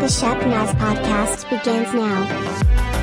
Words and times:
The 0.00 0.08
Shep 0.08 0.46
Naz 0.46 0.70
podcast 0.76 1.50
begins 1.50 1.92
now. 1.92 2.99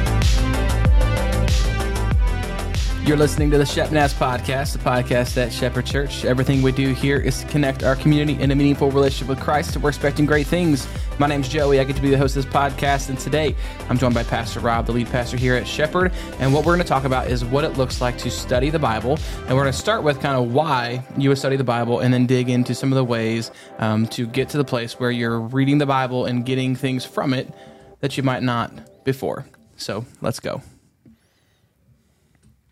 You're 3.07 3.15
listening 3.15 3.49
to 3.51 3.57
the 3.57 3.65
Shep 3.65 3.93
Naz 3.93 4.13
podcast, 4.13 4.73
the 4.73 4.79
podcast 4.79 5.37
at 5.37 5.53
Shepherd 5.53 5.85
Church. 5.85 6.25
Everything 6.25 6.61
we 6.61 6.73
do 6.73 6.93
here 6.93 7.17
is 7.17 7.39
to 7.39 7.47
connect 7.47 7.81
our 7.81 7.95
community 7.95 8.37
in 8.43 8.51
a 8.51 8.55
meaningful 8.55 8.91
relationship 8.91 9.29
with 9.29 9.39
Christ, 9.39 9.77
we're 9.77 9.87
expecting 9.87 10.25
great 10.25 10.45
things. 10.45 10.85
My 11.17 11.25
name's 11.25 11.47
Joey. 11.47 11.79
I 11.79 11.85
get 11.85 11.95
to 11.95 12.01
be 12.01 12.09
the 12.09 12.17
host 12.17 12.35
of 12.35 12.43
this 12.43 12.53
podcast, 12.53 13.07
and 13.07 13.17
today 13.17 13.55
I'm 13.87 13.97
joined 13.97 14.13
by 14.13 14.23
Pastor 14.23 14.59
Rob, 14.59 14.87
the 14.87 14.91
lead 14.91 15.07
pastor 15.07 15.37
here 15.37 15.55
at 15.55 15.65
Shepherd. 15.65 16.11
And 16.39 16.53
what 16.53 16.65
we're 16.65 16.73
going 16.73 16.83
to 16.83 16.87
talk 16.89 17.05
about 17.05 17.31
is 17.31 17.45
what 17.45 17.63
it 17.63 17.77
looks 17.77 18.01
like 18.01 18.17
to 18.17 18.29
study 18.29 18.69
the 18.69 18.77
Bible. 18.77 19.17
And 19.47 19.55
we're 19.55 19.63
going 19.63 19.71
to 19.71 19.79
start 19.79 20.03
with 20.03 20.19
kind 20.19 20.35
of 20.35 20.51
why 20.51 21.01
you 21.17 21.29
would 21.29 21.37
study 21.37 21.55
the 21.55 21.63
Bible, 21.63 22.01
and 22.01 22.13
then 22.13 22.25
dig 22.25 22.49
into 22.49 22.75
some 22.75 22.91
of 22.91 22.97
the 22.97 23.05
ways 23.05 23.51
um, 23.77 24.05
to 24.07 24.27
get 24.27 24.49
to 24.49 24.57
the 24.57 24.65
place 24.65 24.99
where 24.99 25.11
you're 25.11 25.39
reading 25.39 25.77
the 25.77 25.85
Bible 25.85 26.25
and 26.25 26.45
getting 26.45 26.75
things 26.75 27.05
from 27.05 27.33
it 27.33 27.53
that 28.01 28.17
you 28.17 28.23
might 28.23 28.43
not 28.43 29.05
before. 29.05 29.45
So 29.77 30.05
let's 30.19 30.41
go. 30.41 30.61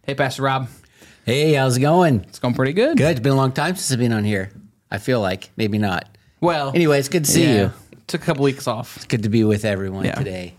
Hey, 0.05 0.15
Pastor 0.15 0.43
Rob. 0.43 0.67
Hey, 1.25 1.53
how's 1.53 1.77
it 1.77 1.81
going? 1.81 2.21
It's 2.27 2.39
going 2.39 2.53
pretty 2.53 2.73
good. 2.73 2.97
Good. 2.97 3.11
It's 3.11 3.19
been 3.19 3.31
a 3.31 3.35
long 3.35 3.51
time 3.51 3.75
since 3.75 3.91
I've 3.91 3.99
been 3.99 4.13
on 4.13 4.23
here. 4.23 4.51
I 4.91 4.99
feel 4.99 5.19
like 5.19 5.49
maybe 5.57 5.77
not. 5.77 6.07
Well, 6.41 6.71
Anyway, 6.75 6.99
it's 6.99 7.09
good 7.09 7.25
to 7.25 7.31
see 7.31 7.43
yeah, 7.43 7.55
you. 7.61 7.73
Took 8.07 8.21
a 8.21 8.25
couple 8.25 8.43
weeks 8.43 8.67
off. 8.67 8.97
It's 8.97 9.05
good 9.05 9.23
to 9.23 9.29
be 9.29 9.43
with 9.43 9.65
everyone 9.65 10.05
Yeah. 10.05 10.15
today. 10.15 10.53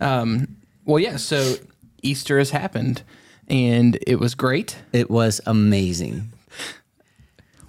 Um, 0.00 0.56
well, 0.84 1.00
yeah. 1.00 1.16
So 1.16 1.56
Easter 2.02 2.38
has 2.38 2.50
happened, 2.50 3.02
and 3.48 3.98
it 4.06 4.20
was 4.20 4.34
great. 4.36 4.76
It 4.92 5.10
was 5.10 5.40
amazing. 5.44 6.32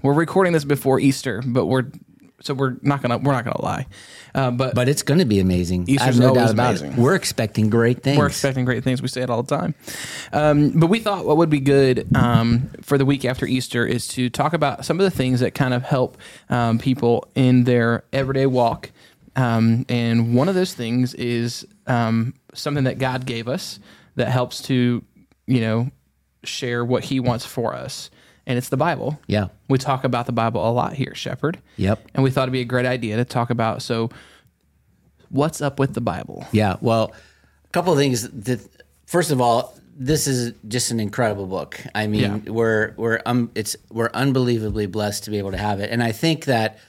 We're 0.03 0.13
recording 0.13 0.53
this 0.53 0.63
before 0.63 0.99
Easter, 0.99 1.41
but 1.45 1.65
we're 1.65 1.85
so 2.41 2.53
we're 2.53 2.77
not 2.81 3.01
gonna 3.01 3.17
we're 3.17 3.33
not 3.33 3.43
gonna 3.45 3.61
lie. 3.61 3.85
Uh, 4.33 4.51
but 4.51 4.75
But 4.75 4.87
it's 4.87 5.01
going 5.01 5.19
to 5.19 5.25
be 5.25 5.39
amazing. 5.39 5.87
I 5.99 6.03
have 6.03 6.19
no 6.19 6.33
doubt 6.33 6.51
about 6.51 6.69
amazing. 6.71 6.93
it. 6.93 6.99
We're 6.99 7.15
expecting 7.15 7.69
great 7.69 8.03
things. 8.03 8.17
We're 8.17 8.27
expecting 8.27 8.63
great 8.65 8.83
things. 8.83 9.01
We 9.01 9.07
say 9.07 9.21
it 9.21 9.29
all 9.29 9.41
the 9.41 9.55
time. 9.55 9.73
Um, 10.31 10.71
but 10.79 10.87
we 10.87 10.99
thought 10.99 11.25
what 11.25 11.37
would 11.37 11.49
be 11.49 11.59
good 11.59 12.15
um, 12.15 12.69
for 12.81 12.97
the 12.97 13.05
week 13.05 13.25
after 13.25 13.45
Easter 13.45 13.85
is 13.85 14.07
to 14.09 14.29
talk 14.29 14.53
about 14.53 14.85
some 14.85 14.99
of 14.99 15.03
the 15.03 15.11
things 15.11 15.39
that 15.39 15.55
kind 15.55 15.73
of 15.73 15.83
help 15.83 16.17
um, 16.49 16.77
people 16.77 17.27
in 17.35 17.63
their 17.63 18.03
everyday 18.13 18.45
walk. 18.45 18.91
Um, 19.35 19.85
and 19.89 20.35
one 20.35 20.47
of 20.47 20.55
those 20.55 20.73
things 20.73 21.13
is 21.15 21.65
um, 21.87 22.33
something 22.53 22.83
that 22.83 22.99
God 22.99 23.25
gave 23.25 23.47
us 23.47 23.79
that 24.15 24.29
helps 24.29 24.61
to, 24.63 25.03
you 25.47 25.61
know, 25.61 25.89
share 26.43 26.85
what 26.85 27.05
He 27.05 27.19
wants 27.19 27.45
for 27.45 27.73
us. 27.73 28.11
And 28.49 28.57
it's 28.57 28.69
the 28.69 28.77
Bible. 28.77 29.19
Yeah. 29.27 29.49
We 29.67 29.77
talk 29.77 30.03
about 30.03 30.25
the 30.25 30.31
Bible 30.31 30.67
a 30.67 30.71
lot 30.73 30.93
here, 30.93 31.13
Shepherd. 31.13 31.59
Yep. 31.77 32.03
And 32.15 32.23
we 32.23 32.31
thought 32.31 32.41
it'd 32.43 32.51
be 32.51 32.61
a 32.61 32.65
great 32.65 32.87
idea 32.87 33.15
to 33.17 33.23
talk 33.23 33.51
about. 33.51 33.83
So, 33.83 34.09
what's 35.29 35.61
up 35.61 35.77
with 35.77 35.93
the 35.93 36.01
Bible? 36.01 36.45
Yeah. 36.51 36.77
Well, 36.81 37.13
a 37.65 37.69
couple 37.69 37.93
of 37.93 37.99
things. 37.99 38.27
That, 38.27 38.59
first 39.05 39.29
of 39.29 39.39
all, 39.39 39.75
this 39.95 40.25
is 40.25 40.53
just 40.67 40.89
an 40.89 40.99
incredible 40.99 41.45
book. 41.45 41.79
I 41.93 42.07
mean, 42.07 42.21
Yeah. 42.45 42.51
we're 42.51 42.93
we're 42.97 43.21
um, 43.27 43.51
it's 43.53 43.75
we're 43.91 44.09
unbelievably 44.15 44.87
blessed 44.87 45.25
to 45.25 45.29
be 45.31 45.37
able 45.37 45.51
to 45.51 45.57
have 45.57 45.79
it. 45.79 45.91
And 45.91 46.01
I 46.01 46.11
think 46.11 46.45
that 46.45 46.79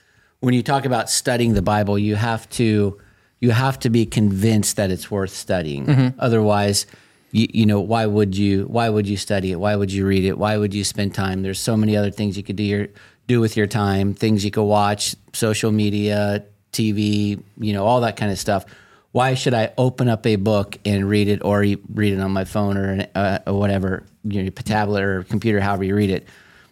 when 0.40 0.54
you 0.54 0.62
talk 0.62 0.86
about 0.86 1.10
studying 1.10 1.52
the 1.52 1.60
Bible, 1.62 1.98
you 1.98 2.14
have 2.16 2.48
to 2.50 2.98
you 3.40 3.50
have 3.50 3.78
to 3.80 3.90
be 3.90 4.06
convinced 4.06 4.76
that 4.76 4.90
it's 4.90 5.10
worth 5.10 5.30
studying. 5.34 5.84
Mm-hmm. 5.86 6.18
Otherwise, 6.20 6.86
you, 7.32 7.46
you 7.52 7.66
know, 7.66 7.80
why 7.80 8.06
would 8.06 8.36
you 8.36 8.64
why 8.64 8.88
would 8.88 9.08
you 9.08 9.16
study 9.16 9.52
it? 9.52 9.60
Why 9.60 9.76
would 9.76 9.92
you 9.92 10.06
read 10.06 10.24
it? 10.24 10.38
Why 10.38 10.56
would 10.56 10.74
you 10.74 10.84
spend 10.84 11.14
time? 11.14 11.42
There's 11.42 11.60
so 11.60 11.76
many 11.76 11.96
other 11.96 12.10
things 12.10 12.36
you 12.36 12.42
could 12.42 12.56
do 12.56 12.62
your 12.62 12.88
do 13.26 13.40
with 13.40 13.56
your 13.56 13.66
time, 13.66 14.12
things 14.14 14.44
you 14.44 14.50
could 14.50 14.64
watch, 14.64 15.14
social 15.32 15.70
media, 15.70 16.44
TV, 16.72 17.40
you 17.58 17.72
know, 17.72 17.84
all 17.84 18.00
that 18.00 18.16
kind 18.16 18.32
of 18.32 18.38
stuff. 18.38 18.64
Why 19.12 19.34
should 19.34 19.54
I 19.54 19.72
open 19.78 20.08
up 20.08 20.26
a 20.26 20.36
book 20.36 20.78
and 20.84 21.08
read 21.08 21.28
it, 21.28 21.42
or 21.44 21.60
read 21.60 22.12
it 22.12 22.20
on 22.20 22.32
my 22.32 22.44
phone 22.44 22.76
or, 22.76 23.06
uh, 23.14 23.38
or 23.46 23.58
whatever, 23.58 24.04
you 24.24 24.42
know, 24.42 24.50
tablet 24.50 25.02
or 25.02 25.22
computer, 25.24 25.60
however 25.60 25.84
you 25.84 25.94
read 25.94 26.10
it? 26.10 26.26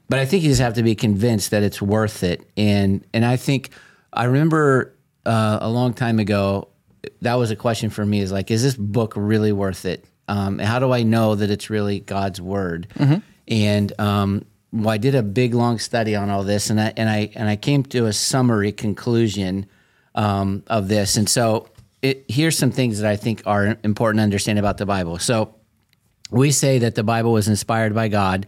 But 0.09 0.19
I 0.19 0.25
think 0.25 0.43
you 0.43 0.49
just 0.49 0.61
have 0.61 0.75
to 0.75 0.83
be 0.83 0.95
convinced 0.95 1.51
that 1.51 1.63
it's 1.63 1.83
worth 1.83 2.23
it. 2.23 2.49
And 2.57 3.05
and 3.13 3.25
I 3.25 3.37
think 3.37 3.71
I 4.13 4.25
remember 4.25 4.95
uh, 5.27 5.59
a 5.61 5.69
long 5.69 5.95
time 5.95 6.19
ago 6.19 6.69
that 7.23 7.35
was 7.35 7.51
a 7.51 7.57
question 7.57 7.91
for 7.91 8.05
me: 8.05 8.21
is 8.21 8.33
like, 8.33 8.51
is 8.51 8.63
this 8.63 8.75
book 8.75 9.13
really 9.17 9.53
worth 9.53 9.85
it? 9.85 10.05
Um, 10.29 10.59
how 10.59 10.79
do 10.79 10.93
I 10.93 11.03
know 11.03 11.35
that 11.35 11.51
it's 11.51 11.71
really 11.71 12.01
God's 12.01 12.41
word? 12.41 12.87
And 13.49 13.93
um, 13.99 14.45
well, 14.73 14.91
I 14.91 14.99
did 14.99 15.15
a 15.15 15.23
big 15.23 15.55
long 15.55 15.79
study 15.79 16.15
on 16.15 16.29
all 16.29 16.45
this, 16.45 16.71
and 16.71 16.81
I 16.81 16.93
and 16.97 17.09
I 17.09 17.31
and 17.35 17.49
I 17.49 17.57
came 17.57 17.83
to 17.85 18.07
a 18.07 18.13
summary 18.13 18.73
conclusion 18.73 19.67
um, 20.15 20.63
of 20.67 20.89
this. 20.89 21.17
And 21.17 21.29
so, 21.29 21.69
it, 22.03 22.25
here's 22.29 22.59
some 22.59 22.71
things 22.71 23.01
that 23.01 23.11
I 23.11 23.17
think 23.17 23.43
are 23.47 23.79
important 23.83 24.19
to 24.19 24.25
understand 24.25 24.59
about 24.59 24.77
the 24.77 24.87
Bible. 24.87 25.19
So, 25.19 25.55
we 26.31 26.51
say 26.51 26.79
that 26.81 26.95
the 26.95 27.03
Bible 27.03 27.33
was 27.33 27.49
inspired 27.49 27.95
by 27.95 28.09
God, 28.09 28.47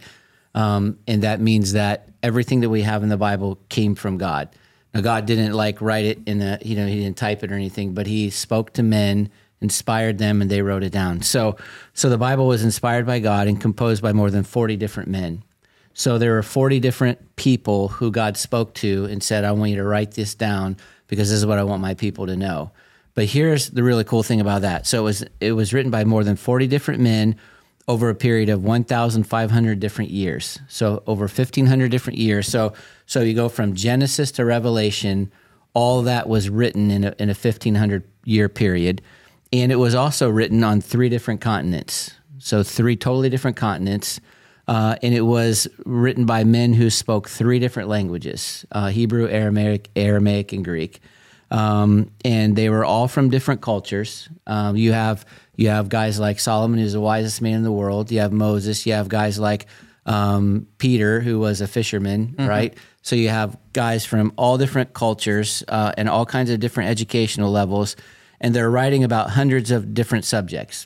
um, 0.53 0.99
and 1.07 1.23
that 1.23 1.41
means 1.41 1.73
that 1.73 2.09
everything 2.21 2.59
that 2.61 2.69
we 2.69 2.83
have 2.83 3.01
in 3.01 3.09
the 3.09 3.17
Bible 3.17 3.57
came 3.69 3.95
from 3.95 4.17
God. 4.17 4.49
Now, 4.93 5.01
God 5.01 5.25
didn't 5.25 5.53
like 5.53 5.81
write 5.81 6.05
it 6.05 6.19
in 6.27 6.41
a, 6.41 6.59
you 6.61 6.75
know, 6.75 6.85
He 6.85 7.01
didn't 7.01 7.17
type 7.17 7.43
it 7.43 7.51
or 7.51 7.55
anything, 7.55 7.93
but 7.93 8.05
He 8.05 8.29
spoke 8.29 8.73
to 8.73 8.83
men, 8.83 9.31
inspired 9.61 10.17
them, 10.17 10.41
and 10.41 10.49
they 10.49 10.61
wrote 10.61 10.83
it 10.83 10.91
down. 10.91 11.21
So, 11.21 11.57
so 11.93 12.09
the 12.09 12.17
Bible 12.17 12.47
was 12.47 12.63
inspired 12.63 13.05
by 13.05 13.19
God 13.19 13.47
and 13.47 13.61
composed 13.61 14.01
by 14.01 14.13
more 14.13 14.29
than 14.29 14.43
forty 14.43 14.75
different 14.75 15.09
men. 15.09 15.43
So 15.93 16.17
there 16.17 16.33
were 16.33 16.43
40 16.43 16.79
different 16.79 17.35
people 17.35 17.89
who 17.89 18.11
God 18.11 18.37
spoke 18.37 18.73
to 18.75 19.05
and 19.05 19.21
said, 19.21 19.43
I 19.43 19.51
want 19.51 19.71
you 19.71 19.77
to 19.77 19.83
write 19.83 20.11
this 20.11 20.35
down 20.35 20.77
because 21.07 21.29
this 21.29 21.39
is 21.39 21.45
what 21.45 21.59
I 21.59 21.63
want 21.63 21.81
my 21.81 21.93
people 21.93 22.27
to 22.27 22.37
know. 22.37 22.71
But 23.13 23.25
here's 23.25 23.69
the 23.69 23.83
really 23.83 24.05
cool 24.05 24.23
thing 24.23 24.39
about 24.39 24.61
that. 24.61 24.87
So 24.87 25.01
it 25.01 25.03
was 25.03 25.25
it 25.41 25.51
was 25.51 25.73
written 25.73 25.91
by 25.91 26.05
more 26.05 26.23
than 26.23 26.37
40 26.37 26.67
different 26.67 27.01
men 27.01 27.35
over 27.87 28.09
a 28.09 28.15
period 28.15 28.47
of 28.47 28.63
1500 28.63 29.79
different 29.79 30.11
years. 30.11 30.59
So 30.69 31.03
over 31.07 31.23
1500 31.23 31.91
different 31.91 32.19
years. 32.19 32.47
So 32.47 32.73
so 33.05 33.19
you 33.21 33.33
go 33.33 33.49
from 33.49 33.75
Genesis 33.75 34.31
to 34.33 34.45
Revelation, 34.45 35.29
all 35.73 36.03
that 36.03 36.29
was 36.29 36.49
written 36.49 36.89
in 36.89 37.03
a 37.03 37.13
in 37.19 37.29
a 37.29 37.35
1500 37.35 38.03
year 38.23 38.47
period. 38.47 39.01
And 39.53 39.71
it 39.71 39.75
was 39.75 39.95
also 39.95 40.29
written 40.29 40.63
on 40.63 40.81
three 40.81 41.09
different 41.09 41.41
continents. 41.41 42.11
So 42.39 42.63
three 42.63 42.95
totally 42.95 43.29
different 43.29 43.57
continents. 43.57 44.19
Uh, 44.67 44.95
and 45.03 45.13
it 45.13 45.21
was 45.21 45.67
written 45.85 46.25
by 46.25 46.43
men 46.43 46.73
who 46.73 46.89
spoke 46.89 47.27
three 47.27 47.59
different 47.59 47.89
languages 47.89 48.65
uh, 48.71 48.87
Hebrew, 48.87 49.27
Aramaic, 49.27 49.89
Aramaic, 49.95 50.53
and 50.53 50.63
Greek. 50.63 51.01
Um, 51.49 52.11
and 52.23 52.55
they 52.55 52.69
were 52.69 52.85
all 52.85 53.09
from 53.09 53.29
different 53.29 53.61
cultures. 53.61 54.29
Um, 54.47 54.77
you 54.77 54.93
have 54.93 55.25
you 55.57 55.67
have 55.67 55.89
guys 55.89 56.19
like 56.19 56.39
Solomon, 56.39 56.79
who's 56.79 56.93
the 56.93 57.01
wisest 57.01 57.41
man 57.41 57.55
in 57.55 57.63
the 57.63 57.71
world. 57.71 58.11
You 58.11 58.19
have 58.21 58.31
Moses. 58.31 58.85
You 58.85 58.93
have 58.93 59.09
guys 59.09 59.37
like 59.37 59.65
um, 60.05 60.67
Peter, 60.77 61.19
who 61.19 61.39
was 61.39 61.59
a 61.59 61.67
fisherman, 61.67 62.35
right? 62.47 62.73
So 63.01 63.15
you 63.15 63.29
have 63.29 63.57
guys 63.73 64.05
from 64.05 64.31
all 64.37 64.57
different 64.57 64.93
cultures 64.93 65.63
uh, 65.67 65.91
and 65.97 66.07
all 66.07 66.25
kinds 66.25 66.49
of 66.49 66.59
different 66.59 66.89
educational 66.89 67.51
levels, 67.51 67.95
and 68.41 68.53
they're 68.53 68.69
writing 68.69 69.05
about 69.05 69.29
hundreds 69.29 69.71
of 69.71 69.93
different 69.93 70.25
subjects. 70.25 70.85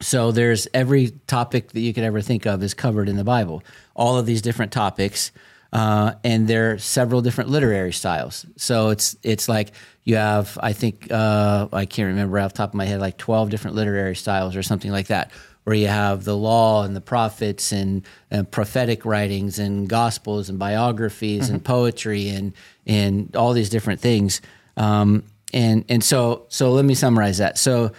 So 0.00 0.32
there's 0.32 0.68
every 0.74 1.12
topic 1.26 1.72
that 1.72 1.80
you 1.80 1.94
could 1.94 2.04
ever 2.04 2.20
think 2.20 2.44
of 2.46 2.62
is 2.62 2.74
covered 2.74 3.08
in 3.08 3.16
the 3.16 3.24
Bible. 3.24 3.62
All 3.94 4.18
of 4.18 4.26
these 4.26 4.42
different 4.42 4.72
topics, 4.72 5.32
uh, 5.72 6.14
and 6.22 6.46
there 6.46 6.72
are 6.72 6.78
several 6.78 7.22
different 7.22 7.48
literary 7.48 7.92
styles. 7.92 8.44
So 8.56 8.90
it's 8.90 9.16
it's 9.22 9.48
like 9.48 9.72
you 10.02 10.16
have 10.16 10.58
I 10.60 10.72
think 10.74 11.10
uh, 11.10 11.68
I 11.72 11.86
can't 11.86 12.08
remember 12.08 12.38
off 12.38 12.52
the 12.52 12.58
top 12.58 12.70
of 12.70 12.74
my 12.74 12.84
head 12.84 13.00
like 13.00 13.16
twelve 13.16 13.48
different 13.50 13.76
literary 13.76 14.16
styles 14.16 14.56
or 14.56 14.62
something 14.62 14.90
like 14.90 15.06
that. 15.06 15.30
Where 15.62 15.76
you 15.76 15.88
have 15.88 16.24
the 16.24 16.36
law 16.36 16.84
and 16.84 16.94
the 16.94 17.00
prophets 17.00 17.72
and, 17.72 18.02
and 18.30 18.50
prophetic 18.50 19.06
writings 19.06 19.58
and 19.58 19.88
gospels 19.88 20.50
and 20.50 20.58
biographies 20.58 21.48
and 21.48 21.64
poetry 21.64 22.28
and 22.28 22.52
and 22.86 23.34
all 23.34 23.54
these 23.54 23.70
different 23.70 24.00
things. 24.00 24.42
Um, 24.76 25.22
and 25.54 25.84
and 25.88 26.04
so 26.04 26.44
so 26.48 26.72
let 26.72 26.84
me 26.84 26.94
summarize 26.94 27.38
that. 27.38 27.56
So 27.56 27.92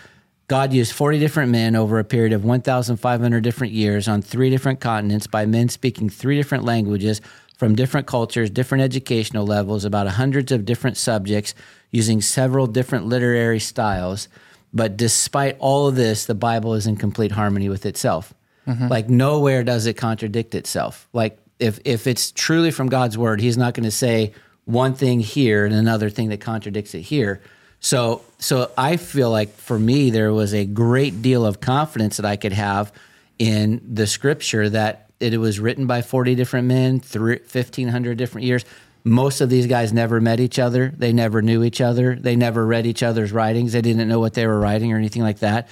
God 0.48 0.74
used 0.74 0.94
40 0.94 1.18
different 1.18 1.52
men 1.52 1.76
over 1.76 1.98
a 1.98 2.04
period 2.04 2.34
of 2.34 2.46
1,500 2.46 3.42
different 3.42 3.74
years 3.74 4.08
on 4.08 4.22
three 4.22 4.52
different 4.52 4.80
continents 4.80 5.26
by 5.26 5.48
men 5.48 5.70
speaking 5.70 6.08
three 6.08 6.36
different 6.36 6.66
languages 6.66 7.20
from 7.58 7.74
different 7.74 8.06
cultures, 8.06 8.50
different 8.50 8.84
educational 8.84 9.48
levels, 9.48 9.86
about 9.86 10.08
hundreds 10.08 10.52
of 10.52 10.66
different 10.66 10.98
subjects, 10.98 11.56
using 11.90 12.22
several 12.22 12.68
different 12.68 13.06
literary 13.08 13.60
styles. 13.60 14.28
But 14.74 14.98
despite 14.98 15.56
all 15.60 15.88
of 15.88 15.96
this, 15.96 16.26
the 16.26 16.36
Bible 16.36 16.74
is 16.74 16.86
in 16.86 16.98
complete 16.98 17.32
harmony 17.32 17.70
with 17.70 17.86
itself. 17.86 18.34
Mm-hmm. 18.68 18.90
Like 18.90 19.10
nowhere 19.10 19.64
does 19.64 19.86
it 19.86 19.94
contradict 19.94 20.54
itself. 20.54 21.08
Like 21.14 21.40
if 21.60 21.80
if 21.86 22.06
it's 22.06 22.32
truly 22.32 22.72
from 22.72 22.90
God's 22.90 23.18
word, 23.18 23.40
He's 23.40 23.58
not 23.58 23.74
going 23.74 23.86
to 23.86 23.92
say 23.92 24.34
one 24.66 24.94
thing 24.94 25.20
here 25.20 25.66
and 25.66 25.74
another 25.74 26.10
thing 26.10 26.30
that 26.30 26.42
contradicts 26.42 26.94
it 26.94 27.02
here. 27.02 27.42
So 27.80 28.24
so 28.40 28.72
I 28.78 28.98
feel 28.98 29.30
like 29.30 29.50
for 29.50 29.78
me 29.78 30.10
there 30.10 30.34
was 30.34 30.54
a 30.54 30.66
great 30.66 31.22
deal 31.22 31.46
of 31.46 31.60
confidence 31.60 32.18
that 32.18 32.26
I 32.26 32.36
could 32.36 32.54
have 32.54 32.92
in 33.38 33.82
the 33.94 34.08
scripture 34.08 34.70
that 34.70 35.06
it 35.20 35.38
was 35.38 35.60
written 35.60 35.88
by 35.88 36.02
40 36.02 36.36
different 36.36 36.68
men, 36.68 37.00
through 37.00 37.38
1500 37.38 38.18
different 38.18 38.46
years. 38.46 38.66
Most 39.04 39.40
of 39.40 39.50
these 39.50 39.68
guys 39.68 39.94
never 39.94 40.20
met 40.20 40.40
each 40.40 40.58
other. 40.60 40.92
They 40.98 41.14
never 41.14 41.42
knew 41.42 41.64
each 41.64 41.80
other. 41.80 42.16
They 42.16 42.36
never 42.36 42.66
read 42.66 42.86
each 42.86 43.04
other's 43.04 43.32
writings. 43.32 43.72
They 43.72 43.82
didn't 43.82 44.08
know 44.08 44.20
what 44.20 44.34
they 44.34 44.48
were 44.48 44.60
writing 44.60 44.92
or 44.92 44.98
anything 44.98 45.22
like 45.22 45.40
that. 45.40 45.70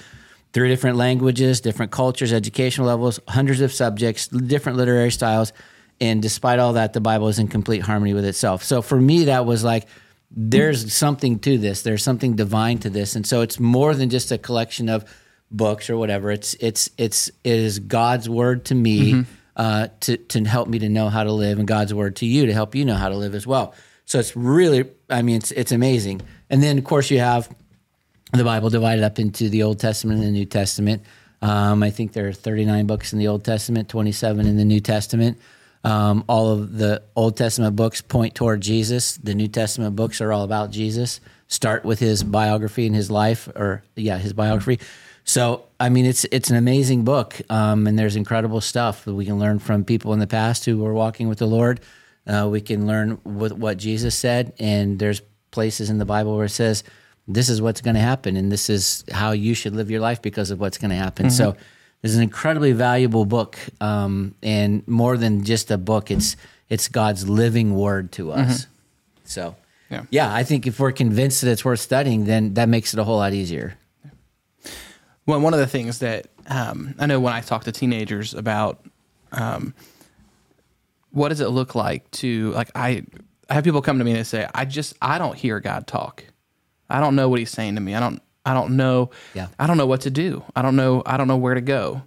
Three 0.52 0.68
different 0.68 0.96
languages, 0.96 1.60
different 1.60 1.90
cultures, 1.90 2.32
educational 2.32 2.86
levels, 2.86 3.18
hundreds 3.26 3.60
of 3.60 3.72
subjects, 3.72 4.28
different 4.28 4.78
literary 4.78 5.10
styles. 5.10 5.52
And 6.00 6.20
despite 6.20 6.58
all 6.58 6.74
that, 6.74 6.92
the 6.92 7.00
Bible 7.00 7.28
is 7.28 7.38
in 7.38 7.48
complete 7.48 7.82
harmony 7.82 8.14
with 8.14 8.24
itself. 8.24 8.62
So 8.62 8.82
for 8.82 9.00
me, 9.00 9.24
that 9.24 9.46
was 9.46 9.62
like, 9.64 9.86
there's 10.30 10.92
something 10.92 11.38
to 11.40 11.58
this. 11.58 11.82
There's 11.82 12.02
something 12.02 12.34
divine 12.34 12.78
to 12.78 12.90
this. 12.90 13.14
And 13.14 13.26
so 13.26 13.42
it's 13.42 13.60
more 13.60 13.94
than 13.94 14.10
just 14.10 14.32
a 14.32 14.38
collection 14.38 14.88
of 14.88 15.04
books 15.50 15.88
or 15.88 15.96
whatever. 15.96 16.30
It's 16.32 16.54
it's 16.54 16.90
it's 16.98 17.28
it 17.28 17.58
is 17.58 17.78
God's 17.78 18.28
word 18.28 18.64
to 18.66 18.74
me 18.74 19.12
Mm-hmm. 19.12 19.32
uh, 19.56 19.88
to 20.00 20.16
to 20.16 20.44
help 20.44 20.66
me 20.68 20.80
to 20.80 20.88
know 20.88 21.08
how 21.08 21.22
to 21.22 21.32
live, 21.32 21.58
and 21.60 21.68
God's 21.68 21.94
word 21.94 22.16
to 22.16 22.26
you 22.26 22.46
to 22.46 22.52
help 22.52 22.74
you 22.74 22.84
know 22.84 22.96
how 22.96 23.08
to 23.08 23.16
live 23.16 23.34
as 23.36 23.46
well. 23.46 23.74
So 24.06 24.18
it's 24.18 24.34
really, 24.36 24.90
I 25.08 25.22
mean, 25.22 25.36
it's 25.36 25.52
it's 25.52 25.70
amazing. 25.70 26.22
And 26.50 26.62
then 26.62 26.78
of 26.78 26.84
course 26.84 27.10
you 27.10 27.20
have 27.20 27.48
the 28.32 28.44
Bible 28.44 28.70
divided 28.70 29.04
up 29.04 29.20
into 29.20 29.48
the 29.48 29.62
Old 29.62 29.78
Testament 29.78 30.18
and 30.18 30.26
the 30.26 30.32
New 30.32 30.46
Testament. 30.46 31.02
Um, 31.40 31.82
I 31.82 31.90
think 31.90 32.12
there 32.12 32.26
are 32.26 32.32
39 32.32 32.86
books 32.86 33.12
in 33.12 33.18
the 33.18 33.28
Old 33.28 33.44
Testament, 33.44 33.88
27 33.88 34.46
in 34.46 34.56
the 34.56 34.64
New 34.64 34.80
Testament. 34.80 35.38
Um, 35.84 36.24
all 36.28 36.50
of 36.50 36.78
the 36.78 37.02
Old 37.14 37.36
Testament 37.36 37.76
books 37.76 38.00
point 38.00 38.34
toward 38.34 38.62
Jesus. 38.62 39.18
The 39.18 39.34
New 39.34 39.48
Testament 39.48 39.94
books 39.94 40.20
are 40.20 40.32
all 40.32 40.42
about 40.42 40.70
Jesus. 40.70 41.20
Start 41.46 41.84
with 41.84 41.98
his 41.98 42.24
biography 42.24 42.86
and 42.86 42.96
his 42.96 43.10
life, 43.10 43.48
or 43.54 43.82
yeah, 43.94 44.16
his 44.16 44.32
biography. 44.32 44.80
So, 45.24 45.64
I 45.80 45.88
mean, 45.88 46.04
it's 46.04 46.24
it's 46.26 46.50
an 46.50 46.56
amazing 46.56 47.04
book, 47.04 47.40
um, 47.50 47.86
and 47.86 47.98
there's 47.98 48.16
incredible 48.16 48.60
stuff 48.60 49.04
that 49.04 49.14
we 49.14 49.24
can 49.24 49.38
learn 49.38 49.58
from 49.58 49.84
people 49.84 50.12
in 50.12 50.20
the 50.20 50.26
past 50.26 50.64
who 50.64 50.78
were 50.78 50.92
walking 50.92 51.28
with 51.28 51.38
the 51.38 51.46
Lord. 51.46 51.80
Uh, 52.26 52.48
we 52.50 52.60
can 52.60 52.86
learn 52.86 53.20
with 53.24 53.52
what 53.52 53.78
Jesus 53.78 54.14
said, 54.14 54.52
and 54.58 54.98
there's 54.98 55.20
places 55.50 55.90
in 55.90 55.98
the 55.98 56.04
Bible 56.04 56.36
where 56.36 56.46
it 56.46 56.50
says, 56.50 56.84
"This 57.26 57.48
is 57.48 57.62
what's 57.62 57.80
going 57.80 57.94
to 57.94 58.00
happen, 58.00 58.36
and 58.36 58.52
this 58.52 58.68
is 58.68 59.04
how 59.10 59.32
you 59.32 59.54
should 59.54 59.74
live 59.74 59.90
your 59.90 60.00
life 60.00 60.20
because 60.20 60.50
of 60.50 60.60
what's 60.60 60.78
going 60.78 60.90
to 60.90 60.96
happen." 60.96 61.30
So, 61.30 61.56
it's 62.04 62.14
an 62.14 62.22
incredibly 62.22 62.72
valuable 62.72 63.24
book, 63.24 63.58
um, 63.80 64.34
and 64.42 64.86
more 64.86 65.16
than 65.16 65.42
just 65.42 65.70
a 65.70 65.78
book, 65.78 66.10
it's 66.10 66.36
it's 66.68 66.86
God's 66.88 67.28
living 67.28 67.74
word 67.74 68.12
to 68.12 68.30
us. 68.32 68.66
So, 69.24 69.56
Yeah. 69.90 70.02
yeah, 70.10 70.32
I 70.34 70.42
think 70.44 70.66
if 70.66 70.78
we're 70.78 70.92
convinced 70.92 71.40
that 71.42 71.50
it's 71.50 71.64
worth 71.64 71.80
studying, 71.80 72.24
then 72.26 72.54
that 72.54 72.68
makes 72.68 72.92
it 72.92 73.00
a 73.00 73.04
whole 73.04 73.16
lot 73.16 73.32
easier. 73.32 73.76
Well, 75.26 75.40
one 75.40 75.54
of 75.54 75.60
the 75.60 75.66
things 75.66 75.98
that 76.00 76.26
um, 76.46 76.94
I 76.98 77.06
know 77.06 77.20
when 77.20 77.32
I 77.32 77.40
talk 77.40 77.64
to 77.64 77.72
teenagers 77.72 78.34
about 78.34 78.84
um, 79.32 79.72
what 81.10 81.30
does 81.30 81.40
it 81.40 81.48
look 81.48 81.74
like 81.74 82.10
to 82.12 82.50
like 82.52 82.70
I 82.74 83.04
I 83.48 83.54
have 83.54 83.64
people 83.64 83.80
come 83.80 83.98
to 83.98 84.04
me 84.04 84.10
and 84.10 84.20
they 84.20 84.24
say 84.24 84.46
I 84.54 84.66
just 84.66 84.94
I 85.00 85.16
don't 85.18 85.36
hear 85.36 85.58
God 85.60 85.86
talk. 85.86 86.24
I 86.90 87.00
don't 87.00 87.16
know 87.16 87.30
what 87.30 87.38
He's 87.38 87.50
saying 87.50 87.76
to 87.76 87.80
me. 87.80 87.94
I 87.94 88.00
don't 88.00 88.20
I 88.44 88.54
don't 88.54 88.76
know. 88.76 89.10
Yeah. 89.34 89.48
I 89.58 89.66
don't 89.66 89.76
know 89.76 89.86
what 89.86 90.02
to 90.02 90.10
do. 90.10 90.44
I 90.54 90.62
don't 90.62 90.76
know. 90.76 91.02
I 91.06 91.16
don't 91.16 91.28
know 91.28 91.36
where 91.36 91.54
to 91.54 91.60
go. 91.60 92.02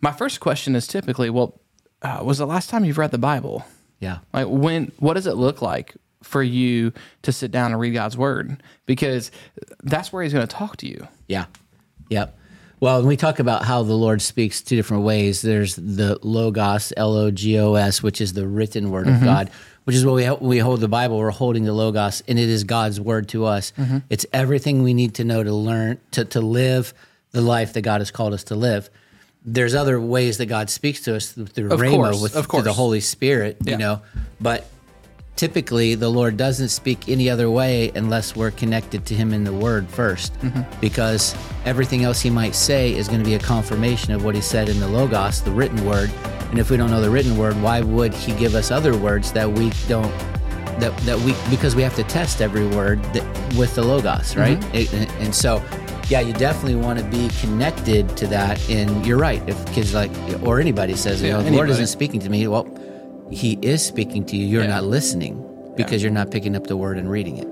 My 0.00 0.12
first 0.12 0.40
question 0.40 0.76
is 0.76 0.86
typically, 0.86 1.30
well, 1.30 1.60
uh, 2.02 2.20
was 2.24 2.38
the 2.38 2.46
last 2.46 2.68
time 2.68 2.84
you've 2.84 2.98
read 2.98 3.10
the 3.10 3.18
Bible? 3.18 3.64
Yeah. 4.00 4.18
Like 4.32 4.48
when 4.48 4.92
what 4.98 5.14
does 5.14 5.26
it 5.26 5.36
look 5.36 5.62
like 5.62 5.94
for 6.22 6.42
you 6.42 6.92
to 7.22 7.32
sit 7.32 7.50
down 7.50 7.70
and 7.70 7.80
read 7.80 7.94
God's 7.94 8.16
word? 8.16 8.62
Because 8.86 9.30
that's 9.82 10.12
where 10.12 10.22
he's 10.22 10.32
going 10.32 10.46
to 10.46 10.54
talk 10.54 10.76
to 10.78 10.88
you. 10.88 11.06
Yeah. 11.28 11.46
Yep. 12.08 12.36
Well, 12.82 12.98
when 12.98 13.06
we 13.06 13.16
talk 13.16 13.38
about 13.38 13.64
how 13.64 13.84
the 13.84 13.94
Lord 13.94 14.20
speaks 14.20 14.60
two 14.60 14.74
different 14.74 15.04
ways, 15.04 15.40
there's 15.40 15.76
the 15.76 16.18
Logos, 16.20 16.92
L 16.96 17.14
O 17.16 17.30
G 17.30 17.56
O 17.60 17.74
S, 17.74 18.02
which 18.02 18.20
is 18.20 18.32
the 18.32 18.44
written 18.44 18.90
word 18.90 19.06
of 19.06 19.14
mm-hmm. 19.14 19.24
God, 19.24 19.50
which 19.84 19.94
is 19.94 20.04
what 20.04 20.16
we 20.16 20.28
we 20.48 20.58
hold 20.58 20.80
the 20.80 20.88
Bible. 20.88 21.16
We're 21.16 21.30
holding 21.30 21.62
the 21.62 21.72
Logos, 21.72 22.24
and 22.26 22.40
it 22.40 22.48
is 22.48 22.64
God's 22.64 23.00
word 23.00 23.28
to 23.28 23.44
us. 23.44 23.72
Mm-hmm. 23.78 23.98
It's 24.10 24.26
everything 24.32 24.82
we 24.82 24.94
need 24.94 25.14
to 25.14 25.24
know 25.24 25.44
to 25.44 25.52
learn 25.52 26.00
to 26.10 26.24
to 26.24 26.40
live 26.40 26.92
the 27.30 27.40
life 27.40 27.74
that 27.74 27.82
God 27.82 28.00
has 28.00 28.10
called 28.10 28.34
us 28.34 28.42
to 28.44 28.56
live. 28.56 28.90
There's 29.44 29.76
other 29.76 30.00
ways 30.00 30.38
that 30.38 30.46
God 30.46 30.68
speaks 30.68 31.02
to 31.02 31.14
us 31.14 31.30
through, 31.30 31.70
Of 31.70 31.78
Rhema, 31.78 31.90
course, 31.94 32.20
with 32.20 32.34
of 32.34 32.48
through 32.48 32.62
the. 32.62 32.72
Holy 32.72 33.00
Spirit, 33.00 33.58
Yeah. 33.62 33.72
you 33.72 33.78
know, 33.78 34.02
but 34.40 34.66
typically 35.36 35.94
the 35.94 36.08
Lord 36.08 36.36
doesn't 36.36 36.68
speak 36.68 37.08
any 37.08 37.28
other 37.30 37.50
way 37.50 37.90
unless 37.94 38.36
we're 38.36 38.50
connected 38.50 39.04
to 39.06 39.14
Him 39.14 39.32
in 39.32 39.44
the 39.44 39.52
Word 39.52 39.88
1st 39.88 40.30
Mm-hmm. 40.42 40.80
because 40.80 41.34
everything 41.64 42.04
else 42.04 42.20
He 42.20 42.30
might 42.30 42.54
say 42.54 42.94
is 42.94 43.08
going 43.08 43.20
to 43.20 43.24
be 43.26 43.34
a 43.34 43.38
confirmation 43.38 44.12
of 44.12 44.24
what 44.24 44.34
He 44.34 44.40
said 44.40 44.68
in 44.68 44.78
the 44.80 44.88
Logos, 44.88 45.42
the 45.42 45.50
written 45.50 45.84
Word. 45.84 46.10
And 46.50 46.58
if 46.58 46.70
we 46.70 46.76
don't 46.76 46.90
know 46.90 47.00
the 47.00 47.10
written 47.10 47.36
Word, 47.36 47.60
why 47.62 47.80
would 47.80 48.12
He 48.12 48.32
give 48.34 48.54
us 48.54 48.70
other 48.70 48.96
words 48.96 49.32
that 49.32 49.50
we 49.50 49.70
don't? 49.88 50.12
That, 50.80 50.96
that 51.00 51.18
we 51.20 51.34
because 51.50 51.76
we 51.76 51.82
have 51.82 51.94
to 51.96 52.02
test 52.04 52.40
every 52.40 52.66
word 52.66 53.02
that, 53.12 53.22
with 53.58 53.74
the 53.74 53.82
logos 53.82 54.34
right 54.36 54.58
Mm-hmm. 54.58 54.74
It- 54.76 54.92
and, 54.94 55.10
and 55.22 55.34
so 55.34 55.62
yeah 56.08 56.20
you 56.20 56.32
definitely 56.32 56.76
want 56.76 56.98
to 56.98 57.04
be 57.04 57.28
connected 57.40 58.08
to 58.16 58.26
that 58.28 58.58
and 58.70 59.06
you're 59.06 59.18
right 59.18 59.46
if 59.46 59.64
kids 59.74 59.92
like 59.92 60.10
or 60.42 60.60
anybody 60.60 60.96
says 60.96 61.20
you 61.20 61.28
Yeah, 61.28 61.36
know 61.36 61.42
the 61.42 61.50
lord 61.52 61.68
isn't 61.68 61.88
speaking 61.88 62.20
to 62.20 62.30
me 62.30 62.48
well 62.48 62.64
he 63.32 63.58
is 63.62 63.84
speaking 63.84 64.24
to 64.24 64.36
you 64.36 64.46
you're 64.46 64.62
Yeah. 64.62 64.68
not 64.68 64.84
listening 64.84 65.44
because 65.76 66.02
you're 66.02 66.12
not 66.12 66.30
picking 66.30 66.54
up 66.54 66.66
the 66.66 66.76
word 66.76 66.98
and 66.98 67.10
reading 67.10 67.38
it 67.38 67.48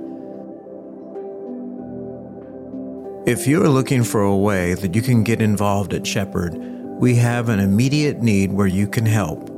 If 3.26 3.46
you're 3.46 3.68
looking 3.68 4.02
for 4.02 4.22
a 4.22 4.36
way 4.36 4.74
that 4.74 4.94
you 4.94 5.02
can 5.02 5.22
get 5.22 5.40
involved 5.42 5.92
at 5.92 6.06
Shepherd, 6.06 6.56
we 6.98 7.14
have 7.16 7.48
an 7.50 7.60
immediate 7.60 8.22
need 8.22 8.50
where 8.50 8.66
you 8.66 8.88
can 8.88 9.04
help. 9.04 9.50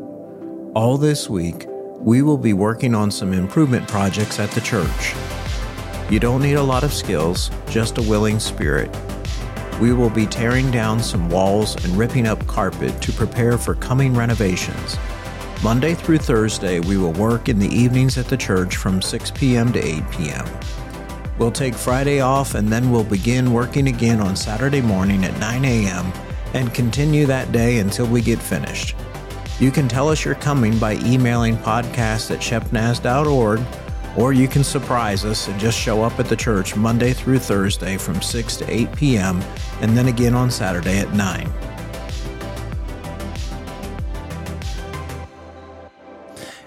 All 0.74 0.98
this 0.98 1.30
week, 1.30 1.66
we 1.98 2.22
will 2.22 2.36
be 2.36 2.52
working 2.52 2.94
on 2.94 3.10
some 3.10 3.32
improvement 3.32 3.86
projects 3.88 4.40
at 4.40 4.50
the 4.50 4.60
church. 4.60 5.14
You 6.10 6.18
don't 6.18 6.42
need 6.42 6.54
a 6.54 6.62
lot 6.62 6.82
of 6.82 6.92
skills, 6.92 7.50
just 7.70 7.98
a 7.98 8.02
willing 8.02 8.40
spirit. 8.40 8.90
We 9.80 9.92
will 9.92 10.10
be 10.10 10.26
tearing 10.26 10.70
down 10.72 11.00
some 11.00 11.30
walls 11.30 11.76
and 11.84 11.96
ripping 11.96 12.26
up 12.26 12.44
carpet 12.48 13.00
to 13.00 13.12
prepare 13.12 13.56
for 13.56 13.74
coming 13.76 14.12
renovations. 14.12 14.96
Monday 15.62 15.94
through 15.94 16.18
Thursday, 16.18 16.80
we 16.80 16.96
will 16.96 17.12
work 17.12 17.48
in 17.48 17.56
the 17.60 17.68
evenings 17.68 18.18
at 18.18 18.26
the 18.26 18.36
church 18.36 18.76
from 18.76 19.00
6 19.00 19.30
p.m. 19.30 19.72
to 19.72 19.78
8 19.78 20.02
p.m. 20.10 20.44
We'll 21.38 21.52
take 21.52 21.74
Friday 21.74 22.20
off 22.20 22.56
and 22.56 22.68
then 22.68 22.90
we'll 22.90 23.04
begin 23.04 23.52
working 23.52 23.86
again 23.86 24.20
on 24.20 24.34
Saturday 24.34 24.80
morning 24.80 25.24
at 25.24 25.38
9 25.38 25.64
a.m. 25.64 26.12
and 26.54 26.74
continue 26.74 27.26
that 27.26 27.52
day 27.52 27.78
until 27.78 28.08
we 28.08 28.20
get 28.20 28.40
finished. 28.40 28.96
You 29.60 29.70
can 29.70 29.86
tell 29.86 30.08
us 30.08 30.24
you're 30.24 30.34
coming 30.34 30.76
by 30.80 30.94
emailing 31.04 31.56
podcast 31.58 32.32
at 32.32 32.40
shepnaz.org 32.40 33.60
or 34.16 34.32
you 34.32 34.48
can 34.48 34.64
surprise 34.64 35.24
us 35.24 35.46
and 35.46 35.60
just 35.60 35.78
show 35.78 36.02
up 36.02 36.18
at 36.18 36.26
the 36.26 36.36
church 36.36 36.74
Monday 36.74 37.12
through 37.12 37.38
Thursday 37.38 37.96
from 37.96 38.20
6 38.20 38.56
to 38.56 38.68
8 38.68 38.96
p.m. 38.96 39.40
and 39.80 39.96
then 39.96 40.08
again 40.08 40.34
on 40.34 40.50
Saturday 40.50 40.98
at 40.98 41.12
9. 41.14 41.71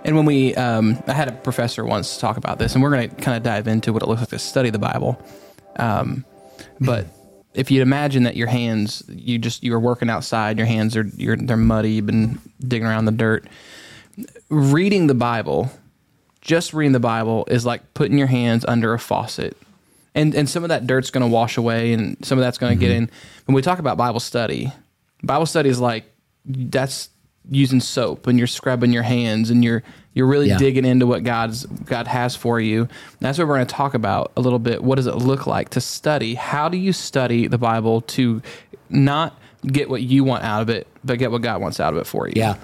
And 0.05 0.15
when 0.15 0.25
we, 0.25 0.53
um, 0.53 1.03
I 1.07 1.13
had 1.13 1.27
a 1.27 1.31
professor 1.31 1.83
once 1.83 2.19
talk 2.19 2.37
about 2.37 2.59
this, 2.59 2.75
and 2.75 2.83
we're 2.83 2.91
going 2.91 3.09
to 3.09 3.15
kind 3.15 3.35
of 3.35 3.41
dive 3.41 3.67
into 3.67 3.91
what 3.91 4.03
it 4.03 4.07
looks 4.07 4.21
like 4.21 4.29
to 4.29 4.39
study 4.39 4.69
the 4.69 4.77
Bible. 4.77 5.19
Um, 5.77 6.23
but 6.79 7.07
if 7.55 7.71
you 7.71 7.81
imagine 7.81 8.23
that 8.23 8.35
your 8.35 8.47
hands, 8.47 9.01
you 9.09 9.39
just 9.39 9.63
you 9.63 9.71
were 9.71 9.79
working 9.79 10.11
outside, 10.11 10.59
your 10.59 10.67
hands 10.67 10.95
are 10.95 11.09
you're, 11.17 11.35
they're 11.35 11.57
muddy, 11.57 11.93
you've 11.93 12.05
been 12.05 12.39
digging 12.59 12.85
around 12.85 13.05
the 13.05 13.11
dirt. 13.11 13.47
Reading 14.49 15.07
the 15.07 15.15
Bible, 15.15 15.71
just 16.39 16.71
reading 16.71 16.91
the 16.91 16.99
Bible 16.99 17.47
is 17.49 17.65
like 17.65 17.95
putting 17.95 18.19
your 18.19 18.27
hands 18.27 18.63
under 18.67 18.93
a 18.93 18.99
faucet, 18.99 19.57
and 20.13 20.35
and 20.35 20.47
some 20.47 20.63
of 20.63 20.69
that 20.69 20.85
dirt's 20.85 21.09
going 21.09 21.27
to 21.27 21.33
wash 21.33 21.57
away, 21.57 21.93
and 21.93 22.23
some 22.23 22.37
of 22.37 22.43
that's 22.43 22.59
going 22.59 22.77
to 22.77 22.79
get 22.79 22.91
in. 22.91 23.09
When 23.45 23.55
we 23.55 23.63
talk 23.63 23.79
about 23.79 23.97
Bible 23.97 24.19
study, 24.19 24.71
Bible 25.23 25.47
study 25.47 25.69
is 25.69 25.79
like 25.79 26.05
that's 26.45 27.09
using 27.49 27.79
soap 27.79 28.27
and 28.27 28.37
you're 28.37 28.47
scrubbing 28.47 28.91
your 28.91 29.03
hands 29.03 29.49
and 29.49 29.63
you're 29.63 29.83
you're 30.13 30.27
really 30.27 30.47
Yeah. 30.47 30.57
digging 30.57 30.85
into 30.85 31.05
what 31.05 31.23
God's 31.23 31.65
God 31.65 32.07
has 32.07 32.35
for 32.35 32.59
you. 32.59 32.87
That's 33.19 33.37
what 33.37 33.47
we're 33.47 33.55
going 33.55 33.67
to 33.67 33.73
talk 33.73 33.93
about 33.93 34.31
a 34.37 34.41
little 34.41 34.59
bit. 34.59 34.81
What 34.83 34.95
does 34.95 35.07
it 35.07 35.15
look 35.15 35.45
like 35.45 35.69
to 35.71 35.81
study? 35.81 36.35
How 36.35 36.69
do 36.69 36.77
you 36.77 36.93
study 36.93 37.47
the 37.47 37.57
Bible 37.57 38.01
to 38.01 38.41
not 38.89 39.37
get 39.65 39.89
what 39.89 40.01
you 40.03 40.23
want 40.23 40.43
out 40.45 40.61
of 40.61 40.69
it, 40.69 40.87
but 41.03 41.19
get 41.19 41.31
what 41.31 41.41
God 41.41 41.59
wants 41.61 41.79
out 41.81 41.93
of 41.93 41.99
it 41.99 42.07
for 42.07 42.27
you? 42.27 42.33
Yeah. 42.37 42.55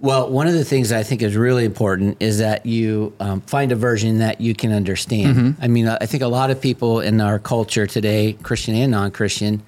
Well, 0.00 0.30
one 0.30 0.46
of 0.46 0.52
the 0.54 0.64
things 0.64 0.92
I 0.92 1.02
think 1.02 1.22
is 1.22 1.34
really 1.36 1.64
important 1.64 2.18
is 2.20 2.38
that 2.38 2.64
you 2.64 3.12
um, 3.18 3.40
find 3.40 3.72
a 3.72 3.74
version 3.74 4.18
that 4.18 4.40
you 4.40 4.54
can 4.54 4.70
understand. 4.72 5.56
I 5.60 5.66
mean, 5.66 5.88
I 5.88 6.06
think 6.06 6.22
a 6.22 6.28
lot 6.28 6.50
of 6.50 6.60
people 6.60 7.00
in 7.00 7.20
our 7.20 7.40
culture 7.40 7.84
today, 7.88 8.34
Christian 8.44 8.76
and 8.76 8.92
non 8.92 9.10
Christian, 9.10 9.60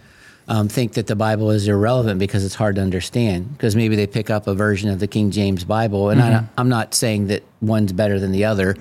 um, 0.50 0.69
think 0.69 0.95
that 0.95 1.07
the 1.07 1.14
Bible 1.16 1.50
is 1.50 1.66
irrelevant 1.69 2.19
because 2.19 2.45
it's 2.45 2.57
hard 2.57 2.75
to 2.75 2.83
understand. 2.83 3.52
Because 3.52 3.76
maybe 3.76 3.95
they 3.97 4.07
pick 4.07 4.28
up 4.30 4.47
a 4.49 4.54
version 4.54 4.90
of 4.90 4.99
the 4.99 5.07
King 5.07 5.30
James 5.30 5.64
Bible. 5.64 6.11
And 6.11 6.21
I, 6.21 6.45
I'm 6.59 6.69
not 6.69 6.92
saying 6.92 7.28
that 7.28 7.42
one's 7.62 7.92
better 7.92 8.19
than 8.19 8.33
the 8.33 8.45
other, 8.45 8.76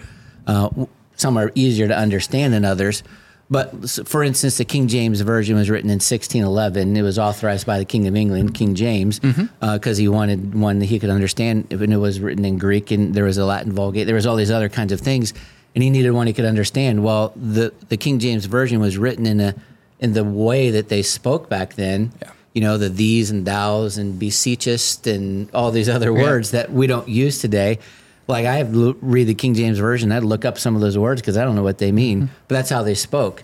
uh, 0.47 0.69
some 1.15 1.37
are 1.37 1.51
easier 1.53 1.87
to 1.87 1.95
understand 1.97 2.53
than 2.53 2.65
others. 2.65 3.03
but 3.51 3.67
for 4.05 4.23
instance, 4.23 4.57
the 4.57 4.65
King 4.65 4.87
James 4.87 5.21
version 5.21 5.55
was 5.57 5.69
written 5.69 5.89
in 5.89 5.95
1611. 6.01 6.95
It 6.97 7.01
was 7.01 7.17
authorized 7.19 7.65
by 7.65 7.77
the 7.77 7.85
King 7.85 8.07
of 8.07 8.15
England, 8.15 8.53
King 8.55 8.73
James, 8.75 9.19
because 9.59 9.97
he 9.97 10.07
wanted 10.07 10.55
one 10.55 10.79
that 10.79 10.85
he 10.85 10.97
could 10.99 11.09
understand. 11.09 11.71
And 11.71 11.93
it 11.93 11.97
was 11.97 12.19
written 12.19 12.45
in 12.45 12.57
Greek, 12.57 12.91
and 12.91 13.13
there 13.13 13.25
was 13.25 13.37
a 13.37 13.45
Latin 13.45 13.71
Vulgate. 13.71 14.05
There 14.07 14.15
was 14.15 14.25
all 14.25 14.35
these 14.35 14.51
other 14.51 14.69
kinds 14.69 14.91
of 14.91 15.01
things, 15.01 15.33
and 15.75 15.83
he 15.83 15.89
needed 15.89 16.11
one 16.11 16.25
he 16.27 16.33
could 16.33 16.45
understand. 16.45 17.03
Well, 17.03 17.33
the 17.35 17.73
the 17.89 17.97
King 17.97 18.17
James 18.19 18.45
version 18.45 18.79
was 18.79 18.97
written 18.97 19.25
in 19.25 19.39
a 19.39 19.53
in 19.99 20.13
the 20.13 20.23
way 20.23 20.71
that 20.71 20.89
they 20.89 21.01
spoke 21.01 21.49
back 21.49 21.75
then. 21.75 22.11
Yeah. 22.21 22.31
You 22.53 22.61
know, 22.61 22.77
the 22.77 22.89
these 22.89 23.29
and 23.29 23.45
thous 23.45 23.97
and 23.97 24.19
beseechest 24.19 25.07
and 25.07 25.53
all 25.53 25.71
these 25.71 25.87
other 25.87 26.11
words 26.11 26.51
that 26.51 26.71
we 26.71 26.87
don't 26.87 27.07
use 27.07 27.39
today. 27.39 27.79
Like 28.27 28.45
I 28.45 28.55
have 28.55 28.73
lo- 28.73 28.97
read 29.01 29.25
the 29.25 29.35
King 29.35 29.53
James 29.53 29.79
version, 29.79 30.11
I'd 30.11 30.23
look 30.23 30.45
up 30.45 30.57
some 30.57 30.75
of 30.75 30.81
those 30.81 30.97
words 30.97 31.21
because 31.21 31.37
I 31.37 31.43
don't 31.43 31.55
know 31.55 31.63
what 31.63 31.77
they 31.77 31.91
mean, 31.91 32.23
mm-hmm. 32.23 32.33
but 32.47 32.55
that's 32.55 32.69
how 32.69 32.83
they 32.83 32.95
spoke. 32.95 33.43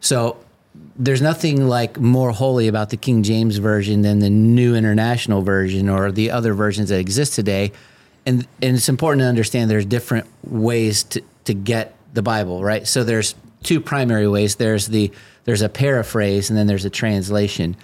So 0.00 0.38
there's 0.96 1.22
nothing 1.22 1.68
like 1.68 1.98
more 1.98 2.30
holy 2.30 2.68
about 2.68 2.90
the 2.90 2.96
King 2.96 3.22
James 3.22 3.58
version 3.58 4.02
than 4.02 4.20
the 4.20 4.30
New 4.30 4.74
International 4.74 5.42
version 5.42 5.88
or 5.88 6.12
the 6.12 6.30
other 6.30 6.54
versions 6.54 6.88
that 6.88 6.98
exist 6.98 7.34
today. 7.34 7.72
And 8.26 8.46
and 8.62 8.76
it's 8.76 8.88
important 8.88 9.22
to 9.22 9.26
understand 9.26 9.70
there's 9.70 9.86
different 9.86 10.26
ways 10.44 11.02
to, 11.04 11.22
to 11.44 11.54
get 11.54 11.94
the 12.14 12.22
Bible, 12.22 12.62
right? 12.62 12.86
So 12.86 13.04
there's 13.04 13.34
two 13.62 13.80
primary 13.80 14.28
ways. 14.28 14.56
There's 14.56 14.86
the 14.86 15.10
there's 15.44 15.62
a 15.62 15.68
paraphrase 15.68 16.50
and 16.50 16.58
then 16.58 16.66
there's 16.66 16.84
a 16.84 16.90
translation. 16.90 17.76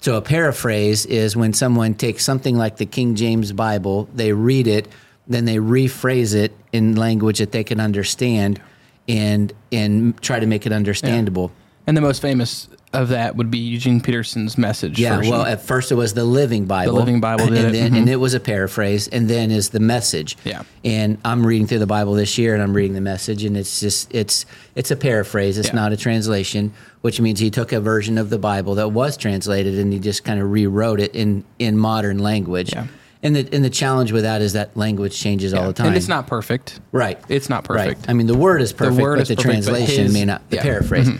So 0.00 0.16
a 0.16 0.22
paraphrase 0.22 1.06
is 1.06 1.36
when 1.36 1.52
someone 1.52 1.94
takes 1.94 2.24
something 2.24 2.56
like 2.56 2.76
the 2.76 2.86
King 2.86 3.14
James 3.14 3.52
Bible, 3.52 4.08
they 4.14 4.32
read 4.32 4.66
it, 4.66 4.88
then 5.26 5.46
they 5.46 5.56
rephrase 5.56 6.34
it 6.34 6.52
in 6.72 6.96
language 6.96 7.38
that 7.38 7.52
they 7.52 7.64
can 7.64 7.80
understand 7.80 8.60
and 9.08 9.52
and 9.72 10.20
try 10.20 10.40
to 10.40 10.46
make 10.46 10.66
it 10.66 10.72
understandable. 10.72 11.52
And 11.86 11.96
the 11.96 12.00
most 12.00 12.22
famous 12.22 12.68
of 12.94 13.08
that 13.10 13.36
would 13.36 13.50
be 13.50 13.58
Eugene 13.58 14.00
Peterson's 14.00 14.56
message. 14.56 14.98
Yeah, 14.98 15.16
version. 15.16 15.32
well, 15.32 15.42
at 15.42 15.60
first 15.60 15.92
it 15.92 15.96
was 15.96 16.14
the 16.14 16.24
Living 16.24 16.64
Bible. 16.64 16.92
The 16.94 16.98
Living 16.98 17.20
Bible 17.20 17.44
and 17.44 17.56
it, 17.56 17.72
Then, 17.72 17.94
And 17.94 18.08
it 18.08 18.16
was 18.16 18.32
a 18.32 18.40
paraphrase, 18.40 19.08
and 19.08 19.28
then 19.28 19.50
is 19.50 19.70
the 19.70 19.80
Message. 19.80 20.38
Yeah. 20.44 20.62
And 20.84 21.18
I'm 21.24 21.44
reading 21.46 21.66
through 21.66 21.80
the 21.80 21.86
Bible 21.86 22.14
this 22.14 22.38
year, 22.38 22.54
and 22.54 22.62
I'm 22.62 22.72
reading 22.72 22.94
the 22.94 23.00
Message, 23.02 23.44
and 23.44 23.56
it's 23.56 23.80
just 23.80 24.14
it's 24.14 24.46
it's 24.74 24.90
a 24.90 24.96
paraphrase. 24.96 25.58
It's 25.58 25.68
Yeah. 25.68 25.74
not 25.74 25.92
a 25.92 25.96
translation, 25.96 26.72
which 27.02 27.20
means 27.20 27.38
he 27.40 27.50
took 27.50 27.72
a 27.72 27.80
version 27.80 28.16
of 28.16 28.30
the 28.30 28.38
Bible 28.38 28.76
that 28.76 28.88
was 28.92 29.16
translated, 29.16 29.76
and 29.78 29.92
he 29.92 29.98
just 29.98 30.24
kind 30.24 30.40
of 30.40 30.50
rewrote 30.50 31.00
it 31.00 31.14
in 31.14 31.44
in 31.58 31.76
modern 31.76 32.18
language. 32.18 32.72
Yeah. 32.72 32.86
And 33.22 33.34
the 33.36 33.46
and 33.52 33.64
the 33.64 33.70
challenge 33.70 34.12
with 34.12 34.22
that 34.22 34.40
is 34.40 34.52
that 34.54 34.74
language 34.76 35.18
changes 35.18 35.52
all 35.52 35.66
the 35.66 35.72
time. 35.72 35.88
And 35.88 35.96
it's 35.96 36.08
not 36.08 36.26
perfect. 36.28 36.78
Right. 36.92 37.18
It's 37.28 37.50
not 37.50 37.64
perfect. 37.64 38.00
Right. 38.00 38.10
I 38.10 38.12
mean, 38.14 38.26
the 38.26 38.36
word 38.38 38.62
is 38.62 38.72
perfect, 38.72 38.96
the 38.96 39.02
word 39.02 39.16
but 39.16 39.22
is 39.22 39.28
the 39.28 39.36
perfect, 39.36 39.66
but 39.66 39.70
translation 39.72 40.04
his- 40.04 40.12
may 40.14 40.24
not. 40.24 40.48
The 40.50 40.56
yeah. 40.56 40.62
Mm-hmm. 40.62 41.16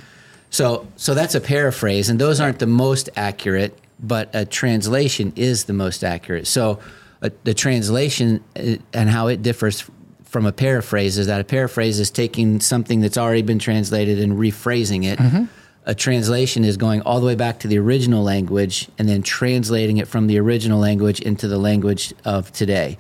So, 0.55 0.87
so 0.95 1.15
that's 1.15 1.35
a 1.35 1.41
paraphrase, 1.41 2.09
and 2.09 2.21
those 2.21 2.39
aren't 2.39 2.61
the 2.61 2.69
most 2.69 3.11
accurate, 3.17 3.77
but 3.99 4.31
a 4.33 4.45
translation 4.45 5.33
is 5.35 5.65
the 5.65 5.73
most 5.73 6.05
accurate. 6.05 6.47
So, 6.47 6.79
uh, 7.23 7.31
the 7.43 7.55
translation 7.55 8.45
uh, 8.55 8.77
and 8.93 9.11
how 9.11 9.27
it 9.27 9.43
differs 9.43 9.91
from 10.23 10.47
a 10.47 10.53
paraphrase 10.53 11.19
is 11.19 11.27
that 11.27 11.41
a 11.41 11.45
paraphrase 11.45 11.99
is 11.99 12.09
taking 12.09 12.61
something 12.61 13.01
that's 13.01 13.19
already 13.19 13.43
been 13.43 13.59
translated 13.59 14.21
and 14.21 14.35
rephrasing 14.35 15.05
it. 15.05 15.19
Mm-hmm. 15.19 15.47
A 15.87 15.95
translation 15.97 16.65
is 16.65 16.77
going 16.77 17.03
all 17.03 17.19
the 17.19 17.27
way 17.27 17.35
back 17.35 17.59
to 17.59 17.67
the 17.67 17.81
original 17.81 18.23
language 18.23 18.89
and 18.97 19.09
then 19.09 19.23
translating 19.23 19.97
it 19.97 20.07
from 20.07 20.29
the 20.29 20.39
original 20.39 20.79
language 20.79 21.19
into 21.21 21.49
the 21.49 21.59
language 21.59 22.15
of 22.25 22.53
today. 22.53 22.97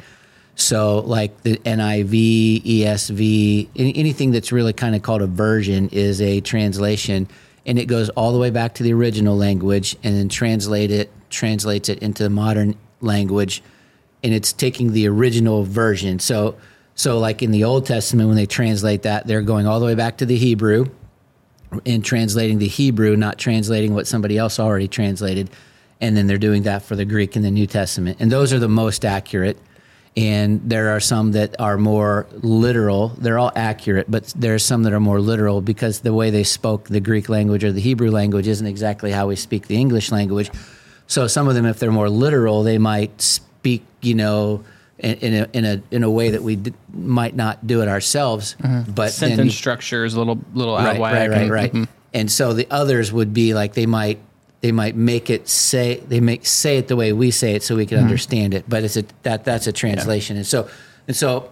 So, 0.57 1.01
like 1.01 1.43
the 1.43 1.57
NIV, 1.59 2.65
ESV, 2.65 3.69
anything 3.77 4.33
that's 4.33 4.51
really 4.51 4.73
kind 4.73 4.97
of 4.97 5.03
called 5.03 5.23
a 5.23 5.29
version 5.29 5.89
is 5.91 6.21
a 6.21 6.41
translation, 6.41 7.29
and 7.67 7.79
it 7.79 7.87
goes 7.87 8.09
all 8.11 8.33
the 8.33 8.39
way 8.39 8.51
back 8.51 8.75
to 8.75 8.83
the 8.83 8.93
original 8.93 9.37
language 9.37 9.97
and 10.03 10.17
then 10.17 10.29
translate 10.29 10.91
it, 10.91 11.11
translates 11.31 11.89
it 11.89 11.99
into 12.01 12.23
the 12.23 12.31
modern 12.31 12.77
language, 13.01 13.63
and 14.23 14.35
it's 14.35 14.53
taking 14.53 14.93
the 14.93 15.07
original 15.09 15.65
version. 15.65 16.19
So, 16.19 16.57
so 16.95 17.19
like 17.19 17.43
in 17.43 17.51
the 17.51 17.65
Old 17.65 17.87
Testament, 17.87 18.29
when 18.29 18.37
they 18.37 18.47
translate 18.47 19.03
that, 19.03 19.27
they're 19.27 19.43
going 19.43 19.67
all 19.67 19.81
the 19.81 19.87
way 19.87 19.95
back 19.95 20.19
to 20.19 20.27
the 20.27 20.37
Hebrew 20.37 20.87
and 21.85 22.05
translating 22.05 22.59
the 22.59 22.69
Hebrew, 22.69 23.17
not 23.17 23.39
translating 23.39 23.95
what 23.95 24.07
somebody 24.07 24.39
else 24.39 24.59
already 24.61 24.89
translated. 24.89 25.51
And 26.01 26.17
then 26.17 26.27
they're 26.27 26.39
doing 26.39 26.63
that 26.65 26.83
for 26.83 26.97
the 26.97 27.05
Greek 27.05 27.37
in 27.37 27.43
the 27.43 27.51
New 27.51 27.67
Testament. 27.67 28.19
And 28.21 28.31
those 28.31 28.53
are 28.53 28.59
the 28.59 28.69
most 28.69 29.05
accurate. 29.05 29.59
And 30.17 30.61
there 30.71 30.91
are 30.95 31.01
some 31.01 31.33
that 31.33 31.57
are 31.61 31.77
more 31.77 32.27
literal. 32.35 33.09
They're 33.09 33.39
all 33.39 33.51
accurate, 33.57 34.09
but 34.09 34.27
there 34.37 34.55
are 34.55 34.61
some 34.61 34.85
that 34.85 34.93
are 34.93 35.01
more 35.01 35.21
literal 35.21 35.61
because 35.61 36.01
the 36.01 36.15
way 36.15 36.31
they 36.31 36.45
spoke 36.45 36.89
the 36.89 37.01
Greek 37.01 37.29
language 37.29 37.65
or 37.65 37.73
the 37.73 37.81
Hebrew 37.81 38.11
language 38.13 38.47
isn't 38.47 38.67
exactly 38.67 39.11
how 39.11 39.27
we 39.27 39.35
speak 39.35 39.67
the 39.67 39.77
English 39.77 40.13
language. 40.13 40.51
So 41.09 41.27
some 41.27 41.49
of 41.49 41.55
them, 41.57 41.67
if 41.67 41.81
they're 41.81 41.91
more 41.91 42.09
literal, 42.09 42.63
they 42.63 42.79
might 42.79 43.21
speak, 43.21 43.85
you 44.03 44.15
know, 44.15 44.65
in, 44.99 45.15
in 45.15 45.35
a 45.35 45.49
in 45.53 45.65
a 45.65 45.83
in 45.91 46.03
a 46.05 46.11
way 46.11 46.31
that 46.31 46.43
we 46.45 46.55
d- 46.57 46.73
might 46.93 47.35
not 47.35 47.67
do 47.67 47.83
it 47.83 47.89
ourselves. 47.89 48.55
But 48.95 49.11
Sentence 49.11 49.47
you- 49.47 49.51
structure 49.51 50.05
is 50.05 50.15
a 50.15 50.19
little 50.19 50.39
little 50.55 50.77
out 50.77 50.85
right, 50.87 50.95
of 50.95 51.01
whack. 51.01 51.15
right, 51.15 51.31
right, 51.31 51.51
right. 51.51 51.73
mhm. 51.73 51.89
And 52.15 52.31
so 52.31 52.53
the 52.53 52.69
others 52.71 53.13
would 53.13 53.35
be 53.35 53.53
like 53.55 53.75
they 53.75 53.87
might 53.87 54.21
they 54.65 54.73
might 54.73 54.97
make 54.97 55.29
it 55.29 55.47
say 55.47 55.97
they 56.09 56.21
make 56.21 56.47
say 56.47 56.79
it 56.79 56.89
the 56.89 56.97
way 56.97 57.13
we 57.13 57.31
say 57.31 57.55
it 57.55 57.63
so 57.63 57.77
we 57.77 57.85
can 57.85 57.99
Mm-hmm. 57.99 58.07
understand 58.07 58.55
it. 58.55 58.65
But 58.67 58.83
it's 58.83 58.97
a 58.97 59.05
that 59.23 59.45
that's 59.45 59.67
a 59.67 59.73
translation. 59.73 60.39
And 60.39 60.47
so 60.47 60.67
and 61.07 61.15
so 61.15 61.51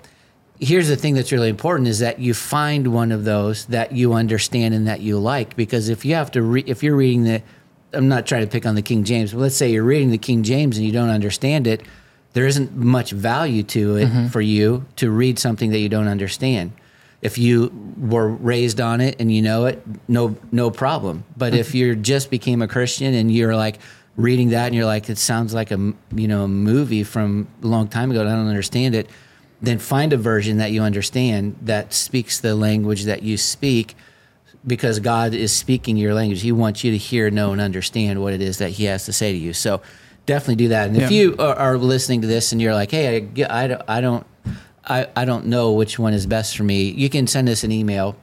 here's 0.59 0.88
the 0.88 0.97
thing 0.97 1.12
that's 1.12 1.31
really 1.31 1.50
important 1.50 1.88
is 1.88 1.99
that 1.99 2.19
you 2.21 2.33
find 2.33 2.87
one 2.95 3.12
of 3.12 3.25
those 3.25 3.66
that 3.66 3.92
you 3.92 4.14
understand 4.14 4.73
and 4.73 4.87
that 4.88 5.00
you 5.00 5.19
like 5.19 5.57
because 5.57 5.90
if 5.90 6.07
you 6.07 6.14
have 6.14 6.31
to 6.31 6.40
re- 6.40 6.64
if 6.66 6.83
you're 6.83 6.97
reading 6.97 7.25
the 7.25 7.42
I'm 7.92 8.09
not 8.09 8.25
trying 8.25 8.45
to 8.47 8.50
pick 8.50 8.64
on 8.64 8.76
the 8.76 8.81
King 8.90 9.04
James, 9.04 9.33
but 9.35 9.40
let's 9.40 9.57
say 9.57 9.71
you're 9.71 9.85
reading 9.85 10.11
the 10.11 10.16
King 10.16 10.42
James 10.42 10.78
and 10.78 10.87
you 10.87 10.92
don't 10.92 11.11
understand 11.11 11.66
it, 11.66 11.83
there 12.33 12.47
isn't 12.47 12.75
much 12.75 13.11
value 13.12 13.62
to 13.76 13.97
it 13.97 14.07
Mm-hmm. 14.09 14.28
for 14.28 14.40
you 14.40 14.87
to 14.97 15.11
read 15.11 15.38
something 15.38 15.71
that 15.73 15.81
you 15.81 15.90
don't 15.90 16.09
understand. 16.09 16.73
If 17.22 17.38
you 17.38 17.72
were 17.98 18.28
raised 18.28 18.80
on 18.80 19.00
it 19.00 19.16
and 19.20 19.32
you 19.32 19.42
know 19.42 19.66
it, 19.66 19.82
no 20.08 20.36
no 20.50 20.70
problem. 20.70 21.24
But 21.36 21.54
if 21.54 21.68
mm-hmm. 21.68 21.76
you 21.76 21.96
just 21.96 22.30
became 22.30 22.62
a 22.62 22.68
Christian 22.68 23.14
and 23.14 23.32
you're 23.32 23.56
like 23.56 23.78
reading 24.16 24.50
that 24.50 24.66
and 24.66 24.74
you're 24.74 24.84
like 24.84 25.08
it 25.08 25.18
sounds 25.18 25.54
like 25.54 25.70
a 25.70 25.94
you 26.14 26.28
know 26.28 26.44
a 26.44 26.48
movie 26.48 27.04
from 27.04 27.48
a 27.62 27.66
long 27.66 27.88
time 27.88 28.10
ago 28.10 28.20
and 28.20 28.28
I 28.28 28.34
don't 28.34 28.48
understand 28.48 28.94
it, 28.94 29.08
then 29.62 29.78
find 29.78 30.12
a 30.12 30.16
version 30.16 30.58
that 30.58 30.72
you 30.72 30.82
understand 30.82 31.56
that 31.62 31.94
speaks 31.94 32.40
the 32.40 32.54
language 32.54 33.04
that 33.04 33.22
you 33.22 33.36
speak 33.36 33.94
because 34.66 35.00
God 35.00 35.34
is 35.34 35.54
speaking 35.54 35.96
your 35.96 36.14
language. 36.14 36.42
He 36.42 36.52
wants 36.52 36.84
you 36.84 36.92
to 36.92 36.98
hear, 36.98 37.30
know, 37.30 37.52
and 37.52 37.60
understand 37.60 38.20
what 38.20 38.32
it 38.32 38.40
is 38.40 38.58
that 38.58 38.70
He 38.70 38.84
has 38.84 39.04
to 39.06 39.12
say 39.12 39.32
to 39.32 39.38
you. 39.38 39.52
So 39.52 39.80
definitely 40.26 40.56
do 40.56 40.68
that. 40.68 40.88
And 40.88 40.96
if 40.96 41.10
you 41.10 41.36
are, 41.38 41.54
are 41.54 41.78
listening 41.78 42.20
to 42.22 42.26
this 42.26 42.52
and 42.52 42.60
you're 42.60 42.74
like, 42.74 42.90
hey, 42.90 43.28
I, 43.38 43.64
I, 43.64 43.82
I 43.88 44.00
don't, 44.00 44.26
I, 44.84 45.08
I 45.14 45.24
don't 45.24 45.46
know 45.46 45.72
which 45.72 45.98
one 45.98 46.12
is 46.12 46.26
best 46.26 46.56
for 46.56 46.64
me, 46.64 46.90
you 46.90 47.08
can 47.08 47.26
send 47.26 47.48
us 47.48 47.64
an 47.64 47.72
email 47.72 48.16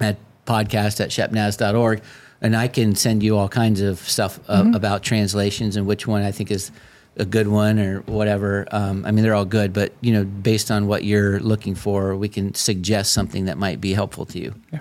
at 0.00 0.18
podcast 0.46 1.00
at 1.00 1.10
shepnaz.org 1.10 2.02
and 2.40 2.56
I 2.56 2.68
can 2.68 2.94
send 2.94 3.22
you 3.22 3.36
all 3.36 3.48
kinds 3.48 3.80
of 3.80 3.98
stuff 3.98 4.38
uh, 4.48 4.70
about 4.74 5.02
translations 5.02 5.76
and 5.76 5.86
which 5.86 6.06
one 6.06 6.22
I 6.22 6.30
think 6.30 6.50
is 6.50 6.70
a 7.16 7.24
good 7.24 7.48
one 7.48 7.78
or 7.78 8.00
whatever. 8.02 8.66
Um, 8.70 9.04
I 9.04 9.10
mean, 9.10 9.24
they're 9.24 9.34
all 9.34 9.44
good, 9.44 9.72
but 9.72 9.92
you 10.00 10.12
know, 10.12 10.24
based 10.24 10.70
on 10.70 10.86
what 10.86 11.04
you're 11.04 11.40
looking 11.40 11.74
for, 11.74 12.14
we 12.16 12.28
can 12.28 12.54
suggest 12.54 13.12
something 13.12 13.46
that 13.46 13.58
might 13.58 13.80
be 13.80 13.92
helpful 13.92 14.24
to 14.26 14.38
you. 14.38 14.54
Yeah. 14.72 14.80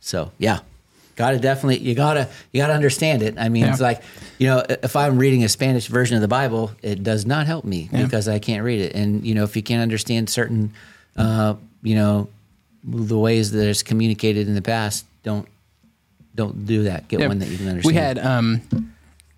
So 0.00 0.32
yeah, 0.38 0.60
gotta 1.18 1.38
definitely 1.38 1.78
you 1.80 1.94
gotta 1.94 2.28
you 2.52 2.62
gotta 2.62 2.72
understand 2.72 3.22
it. 3.22 3.34
I 3.36 3.48
mean, 3.50 3.64
Yeah. 3.64 3.72
it's 3.72 3.80
like 3.80 4.02
you 4.38 4.46
know, 4.46 4.64
if 4.68 4.94
I'm 4.96 5.18
reading 5.18 5.42
a 5.44 5.48
Spanish 5.48 5.88
version 5.88 6.14
of 6.16 6.20
the 6.22 6.28
Bible, 6.28 6.70
it 6.80 7.02
does 7.02 7.26
not 7.26 7.46
help 7.46 7.64
me 7.64 7.90
because 7.92 8.28
I 8.28 8.38
can't 8.38 8.62
read 8.64 8.80
it. 8.80 8.94
And 8.94 9.26
you 9.26 9.34
know, 9.34 9.42
if 9.42 9.56
you 9.56 9.62
can't 9.62 9.82
understand 9.82 10.30
certain, 10.30 10.72
uh, 11.16 11.54
you 11.82 11.96
know, 11.96 12.28
the 12.84 13.18
ways 13.18 13.50
that 13.50 13.68
it's 13.68 13.82
communicated 13.82 14.46
in 14.48 14.54
the 14.54 14.62
past, 14.62 15.04
don't 15.24 15.46
don't 16.36 16.64
do 16.66 16.84
that. 16.84 17.08
Get 17.08 17.18
Yeah. 17.20 17.26
one 17.28 17.40
that 17.40 17.48
you 17.48 17.58
can 17.58 17.68
understand. 17.68 17.94
We 17.94 18.00
had 18.00 18.18
um, 18.20 18.62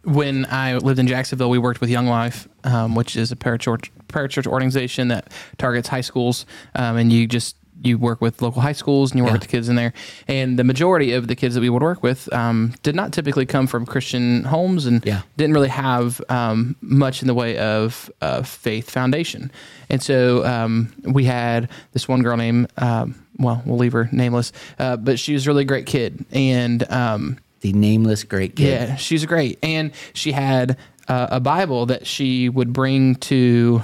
when 0.05 0.45
I 0.47 0.77
lived 0.77 0.99
in 0.99 1.07
Jacksonville, 1.07 1.51
we 1.51 1.59
worked 1.59 1.81
with 1.81 1.89
Young 1.91 2.07
Life, 2.07 2.47
um, 2.65 2.95
which 2.95 3.17
is 3.17 3.33
a 3.33 3.37
parachurch 3.37 3.89
parachurch 4.09 4.47
organization 4.47 5.09
that 5.09 5.29
targets 5.57 5.89
high 5.89 6.01
schools, 6.03 6.45
um, 6.75 6.97
and 6.99 7.11
you 7.13 7.27
just 7.27 7.57
you 7.83 7.97
work 7.99 8.21
with 8.21 8.43
local 8.43 8.61
high 8.63 8.73
schools 8.73 9.11
and 9.11 9.19
you 9.19 9.25
work 9.25 9.31
Yeah. 9.31 9.35
with 9.35 9.43
the 9.43 9.49
kids 9.49 9.69
in 9.69 9.77
there. 9.77 9.93
And 10.29 10.59
the 10.59 10.65
majority 10.65 11.13
of 11.13 11.29
the 11.29 11.35
kids 11.35 11.55
that 11.55 11.61
we 11.63 11.71
would 11.71 11.83
work 11.83 12.03
with 12.03 12.33
um, 12.33 12.75
did 12.83 12.95
not 12.95 13.13
typically 13.13 13.47
come 13.47 13.67
from 13.67 13.87
Christian 13.87 14.45
homes 14.45 14.87
and 14.87 15.05
Yeah. 15.05 15.23
didn't 15.37 15.55
really 15.55 15.69
have 15.69 16.21
um, 16.29 16.77
much 16.81 17.23
in 17.23 17.29
the 17.29 17.35
way 17.35 17.57
of 17.59 18.11
uh, 18.21 18.43
faith 18.43 18.91
foundation. 18.91 19.51
And 19.89 20.03
so 20.03 20.45
um, 20.45 20.93
we 21.05 21.25
had 21.25 21.69
this 21.93 22.07
one 22.07 22.23
girl 22.23 22.37
named, 22.37 22.69
um, 22.77 23.15
well, 23.39 23.63
we'll 23.65 23.79
leave 23.79 23.93
her 23.93 24.09
nameless, 24.13 24.53
uh, 24.79 24.97
but 24.97 25.19
she 25.19 25.33
was 25.33 25.47
a 25.47 25.51
really 25.51 25.65
great 25.65 25.87
kid. 25.87 26.25
And 26.33 26.89
um, 26.93 27.39
the 27.61 27.73
nameless 27.73 28.25
great 28.25 28.57
kid. 28.57 28.67
yeah, 28.89 28.97
she's 28.97 29.25
great, 29.27 29.59
and 29.63 29.93
she 30.13 30.33
had 30.33 30.77
uh, 31.09 31.29
a 31.31 31.41
Bible 31.41 31.87
that 31.87 32.07
she 32.07 32.49
would 32.49 32.73
bring 32.73 33.17
to 33.17 33.83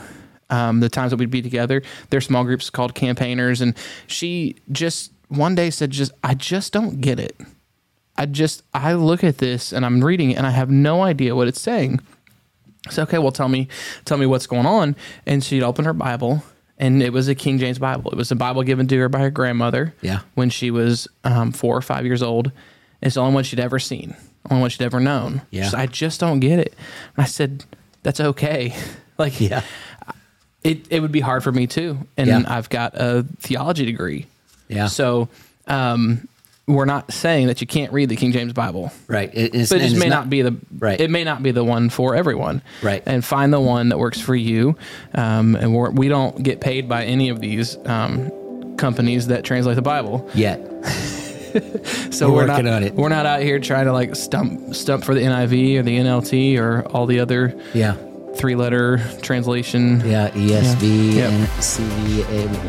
um, 0.51 0.81
the 0.81 0.89
times 0.89 1.11
that 1.11 1.17
we'd 1.19 1.31
be 1.31 1.43
together. 1.43 1.83
Their 2.11 2.21
small 2.21 2.45
groups 2.45 2.71
called 2.71 2.95
campaigners, 2.95 3.61
and 3.61 3.75
she 4.07 4.57
just 4.73 5.13
one 5.29 5.55
day 5.55 5.71
said, 5.71 5.91
"Just 5.91 6.13
I 6.23 6.35
just 6.35 6.73
don't 6.73 7.01
get 7.01 7.19
it." 7.19 7.37
I 8.19 8.27
just 8.27 8.63
I 8.73 8.95
look 8.95 9.23
at 9.23 9.39
this 9.39 9.73
and 9.73 9.85
I'm 9.85 10.03
reading 10.03 10.31
it 10.31 10.39
and 10.39 10.47
I 10.47 10.51
have 10.51 10.71
no 10.71 11.03
idea 11.03 11.37
what 11.37 11.49
it's 11.49 11.61
saying. 11.61 12.01
So 12.91 13.03
okay, 13.03 13.19
well 13.19 13.33
tell 13.33 13.49
me 13.49 13.69
tell 14.05 14.19
me 14.19 14.27
what's 14.27 14.47
going 14.47 14.67
on. 14.67 14.97
And 15.27 15.45
she'd 15.45 15.63
open 15.63 15.85
her 15.85 15.93
Bible 15.93 16.43
and 16.79 17.03
it 17.03 17.13
was 17.13 17.29
a 17.29 17.35
King 17.35 17.59
James 17.59 17.79
Bible. 17.79 18.11
It 18.11 18.17
was 18.17 18.31
a 18.31 18.37
Bible 18.37 18.63
given 18.63 18.87
to 18.89 18.99
her 18.99 19.09
by 19.09 19.21
her 19.21 19.31
grandmother. 19.31 19.95
Yeah. 20.01 20.21
When 20.35 20.51
she 20.51 20.71
was 20.71 21.09
um, 21.25 21.53
four 21.53 21.77
or 21.77 21.83
five 21.83 22.05
years 22.05 22.23
old. 22.23 22.53
It's 23.03 23.15
the 23.15 23.21
only 23.21 23.35
one 23.35 23.45
she'd 23.45 23.61
ever 23.61 23.79
seen, 23.79 24.17
only 24.51 24.63
one 24.63 24.71
she'd 24.71 24.85
ever 24.85 25.01
known. 25.01 25.43
Yeah. 25.51 25.65
She's, 25.65 25.75
I 25.75 25.87
just 25.87 26.19
don't 26.19 26.41
get 26.41 26.59
it. 26.59 26.75
And 27.17 27.25
I 27.25 27.27
said, 27.27 27.65
That's 28.03 28.21
okay. 28.21 28.75
like 29.19 29.41
Yeah. 29.41 29.63
It, 30.67 30.87
it 30.91 31.01
would 31.01 31.13
be 31.13 31.21
hard 31.21 31.43
for 31.43 31.53
me 31.53 31.67
too. 31.67 31.99
And 32.17 32.27
Yeah. 32.29 32.43
I've 32.47 32.69
got 32.69 32.95
a 32.95 33.25
theology 33.39 33.85
degree. 33.87 34.27
Yeah. 34.69 34.87
So 34.89 35.29
um, 35.67 36.27
we're 36.67 36.85
not 36.85 37.13
saying 37.13 37.47
that 37.47 37.61
you 37.61 37.67
can't 37.67 37.93
read 37.93 38.09
the 38.09 38.17
King 38.17 38.33
James 38.33 38.53
Bible. 38.53 38.91
Right. 39.07 39.31
It, 39.33 39.55
it's, 39.55 39.71
But 39.71 39.81
it 39.83 39.97
may 39.97 40.09
not, 40.09 40.29
be 40.29 40.43
the 40.43 40.57
Right. 40.79 41.01
It 41.01 41.11
may 41.11 41.23
not 41.25 41.43
be 41.43 41.53
the 41.53 41.63
one 41.65 41.89
for 41.91 42.15
everyone. 42.17 42.63
Right. 42.83 43.03
And 43.07 43.25
find 43.25 43.53
the 43.53 43.61
one 43.61 43.91
that 43.91 43.99
works 43.99 44.21
for 44.21 44.35
you. 44.35 44.77
Um, 45.15 45.55
and 45.55 45.73
we're, 45.75 45.91
we 45.91 46.09
don't 46.09 46.43
get 46.43 46.61
paid 46.61 46.89
by 46.89 47.05
any 47.05 47.29
of 47.29 47.41
these 47.41 47.77
um, 47.87 48.77
companies 48.77 49.29
that 49.29 49.45
translate 49.45 49.77
the 49.77 49.83
Bible. 49.83 50.29
yet. 50.35 50.61
So 52.11 52.29
We're 52.31 52.43
we're, 52.43 52.47
not 52.49 52.67
on 52.67 52.83
it. 52.85 52.93
we're 52.95 53.09
not 53.09 53.25
out 53.25 53.41
here 53.41 53.59
trying 53.59 53.87
to 53.87 53.93
like 53.95 54.15
stump 54.15 54.75
stump 54.75 55.05
for 55.05 55.15
the 55.15 55.23
NIV 55.23 55.79
or 55.79 55.83
the 55.85 55.97
NLT 55.99 56.59
or 56.59 56.83
all 56.89 57.07
the 57.07 57.21
other 57.21 57.59
Yeah. 57.73 57.97
Three 58.37 58.55
letter 58.55 58.99
translation. 59.23 60.01
Yeah. 60.05 60.31
ESV 60.31 61.15
Yeah. 61.15 61.29
and 61.31 61.49
CV, 61.61 62.19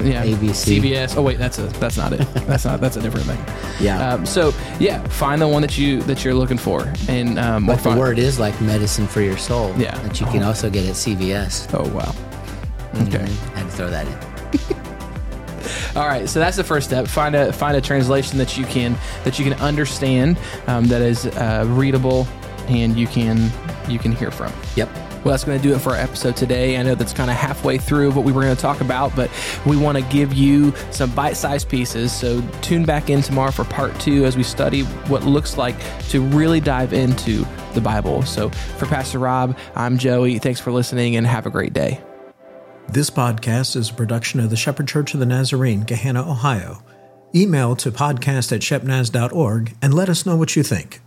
Yeah, 0.10 0.24
ABC. 0.26 0.80
CBS. 0.82 1.18
Oh 1.18 1.22
wait, 1.22 1.38
that's 1.38 1.60
a 1.60 1.64
that's 1.80 1.98
not 1.98 2.14
it. 2.14 2.20
That's 2.48 2.64
not 2.66 2.80
that's 2.80 2.96
a 2.96 3.02
different 3.02 3.26
thing. 3.28 3.40
Yeah. 3.80 4.14
Um, 4.14 4.26
so 4.26 4.54
yeah, 4.80 5.06
find 5.10 5.42
the 5.42 5.48
one 5.48 5.62
that 5.62 5.78
you 5.78 6.02
that 6.04 6.24
you're 6.24 6.34
looking 6.34 6.58
for, 6.58 6.92
and 7.10 7.38
um, 7.38 7.66
But 7.66 7.84
the 7.84 7.96
word 7.96 8.20
is 8.20 8.40
like 8.40 8.60
medicine 8.62 9.06
for 9.08 9.22
your 9.22 9.38
soul. 9.38 9.74
Yeah. 9.78 9.98
That 10.04 10.20
you 10.22 10.26
can 10.28 10.44
also 10.44 10.70
get 10.70 10.86
at 10.86 10.96
CVS. 10.96 11.68
Oh 11.74 11.88
wow. 11.94 12.14
Okay. 13.06 13.26
Had 13.54 13.64
to 13.64 13.70
throw 13.70 13.90
that 13.90 14.08
in. 14.08 14.18
All 15.98 16.08
right. 16.08 16.30
So 16.30 16.40
that's 16.40 16.56
the 16.58 16.64
first 16.64 16.88
step. 16.88 17.08
Find 17.08 17.36
a 17.36 17.52
find 17.52 17.76
a 17.76 17.82
translation 17.82 18.38
that 18.38 18.58
you 18.58 18.66
can 18.66 18.96
that 19.26 19.38
you 19.38 19.44
can 19.46 19.60
understand, 19.62 20.38
um, 20.68 20.86
that 20.86 21.02
is 21.02 21.26
uh, 21.26 21.66
readable, 21.68 22.26
and 22.68 22.98
you 22.98 23.08
can 23.08 23.52
you 23.90 24.00
can 24.00 24.12
hear 24.14 24.32
from. 24.32 24.54
Yep. 24.76 24.90
Well, 25.28 25.34
that's 25.34 25.44
going 25.44 25.60
to 25.60 25.68
do 25.68 25.76
it 25.76 25.80
for 25.80 25.90
our 25.90 25.98
episode 25.98 26.38
today. 26.38 26.78
I 26.78 26.84
know 26.84 26.96
that's 26.96 27.12
kind 27.12 27.30
of 27.30 27.36
halfway 27.36 27.78
through 27.78 28.12
what 28.12 28.24
we 28.24 28.32
were 28.32 28.44
going 28.44 28.56
to 28.56 28.62
talk 28.62 28.80
about, 28.80 29.14
but 29.14 29.30
we 29.66 29.76
want 29.76 29.98
to 29.98 30.04
give 30.06 30.34
you 30.34 30.74
some 30.92 31.14
bite 31.14 31.36
sized 31.36 31.68
pieces. 31.68 32.14
So 32.14 32.42
tune 32.62 32.86
back 32.86 33.10
in 33.10 33.22
tomorrow 33.22 33.52
for 33.52 33.66
part 33.66 34.00
two 34.00 34.24
as 34.24 34.38
we 34.38 34.44
study 34.44 34.84
what 34.84 35.26
looks 35.26 35.58
like 35.58 35.76
to 36.12 36.22
really 36.22 36.62
dive 36.62 36.94
into 36.94 37.46
the 37.74 37.82
Bible. 37.82 38.22
So 38.22 38.52
for 38.78 38.86
Pastor 38.86 39.20
Rob, 39.20 39.58
I'm 39.76 39.98
Joey. 39.98 40.40
Thanks 40.40 40.62
for 40.62 40.72
listening 40.72 41.18
and 41.18 41.28
have 41.28 41.46
a 41.46 41.50
great 41.50 41.74
day. 41.74 42.02
This 42.88 43.10
podcast 43.10 43.76
is 43.76 43.90
a 43.90 43.94
production 43.94 44.40
of 44.40 44.50
the 44.50 44.56
Shepherd 44.56 44.88
Church 44.88 45.14
of 45.14 45.20
the 45.20 45.26
Nazarene, 45.26 45.84
Gahanna, 45.84 46.26
Ohio. 46.26 46.82
Email 47.36 47.76
to 47.76 47.92
podcast 47.92 48.54
at 48.54 48.62
shepnaz.org 48.62 49.76
and 49.82 49.94
let 49.94 50.08
us 50.08 50.26
know 50.26 50.38
what 50.38 50.56
you 50.56 50.64
think. 50.64 51.02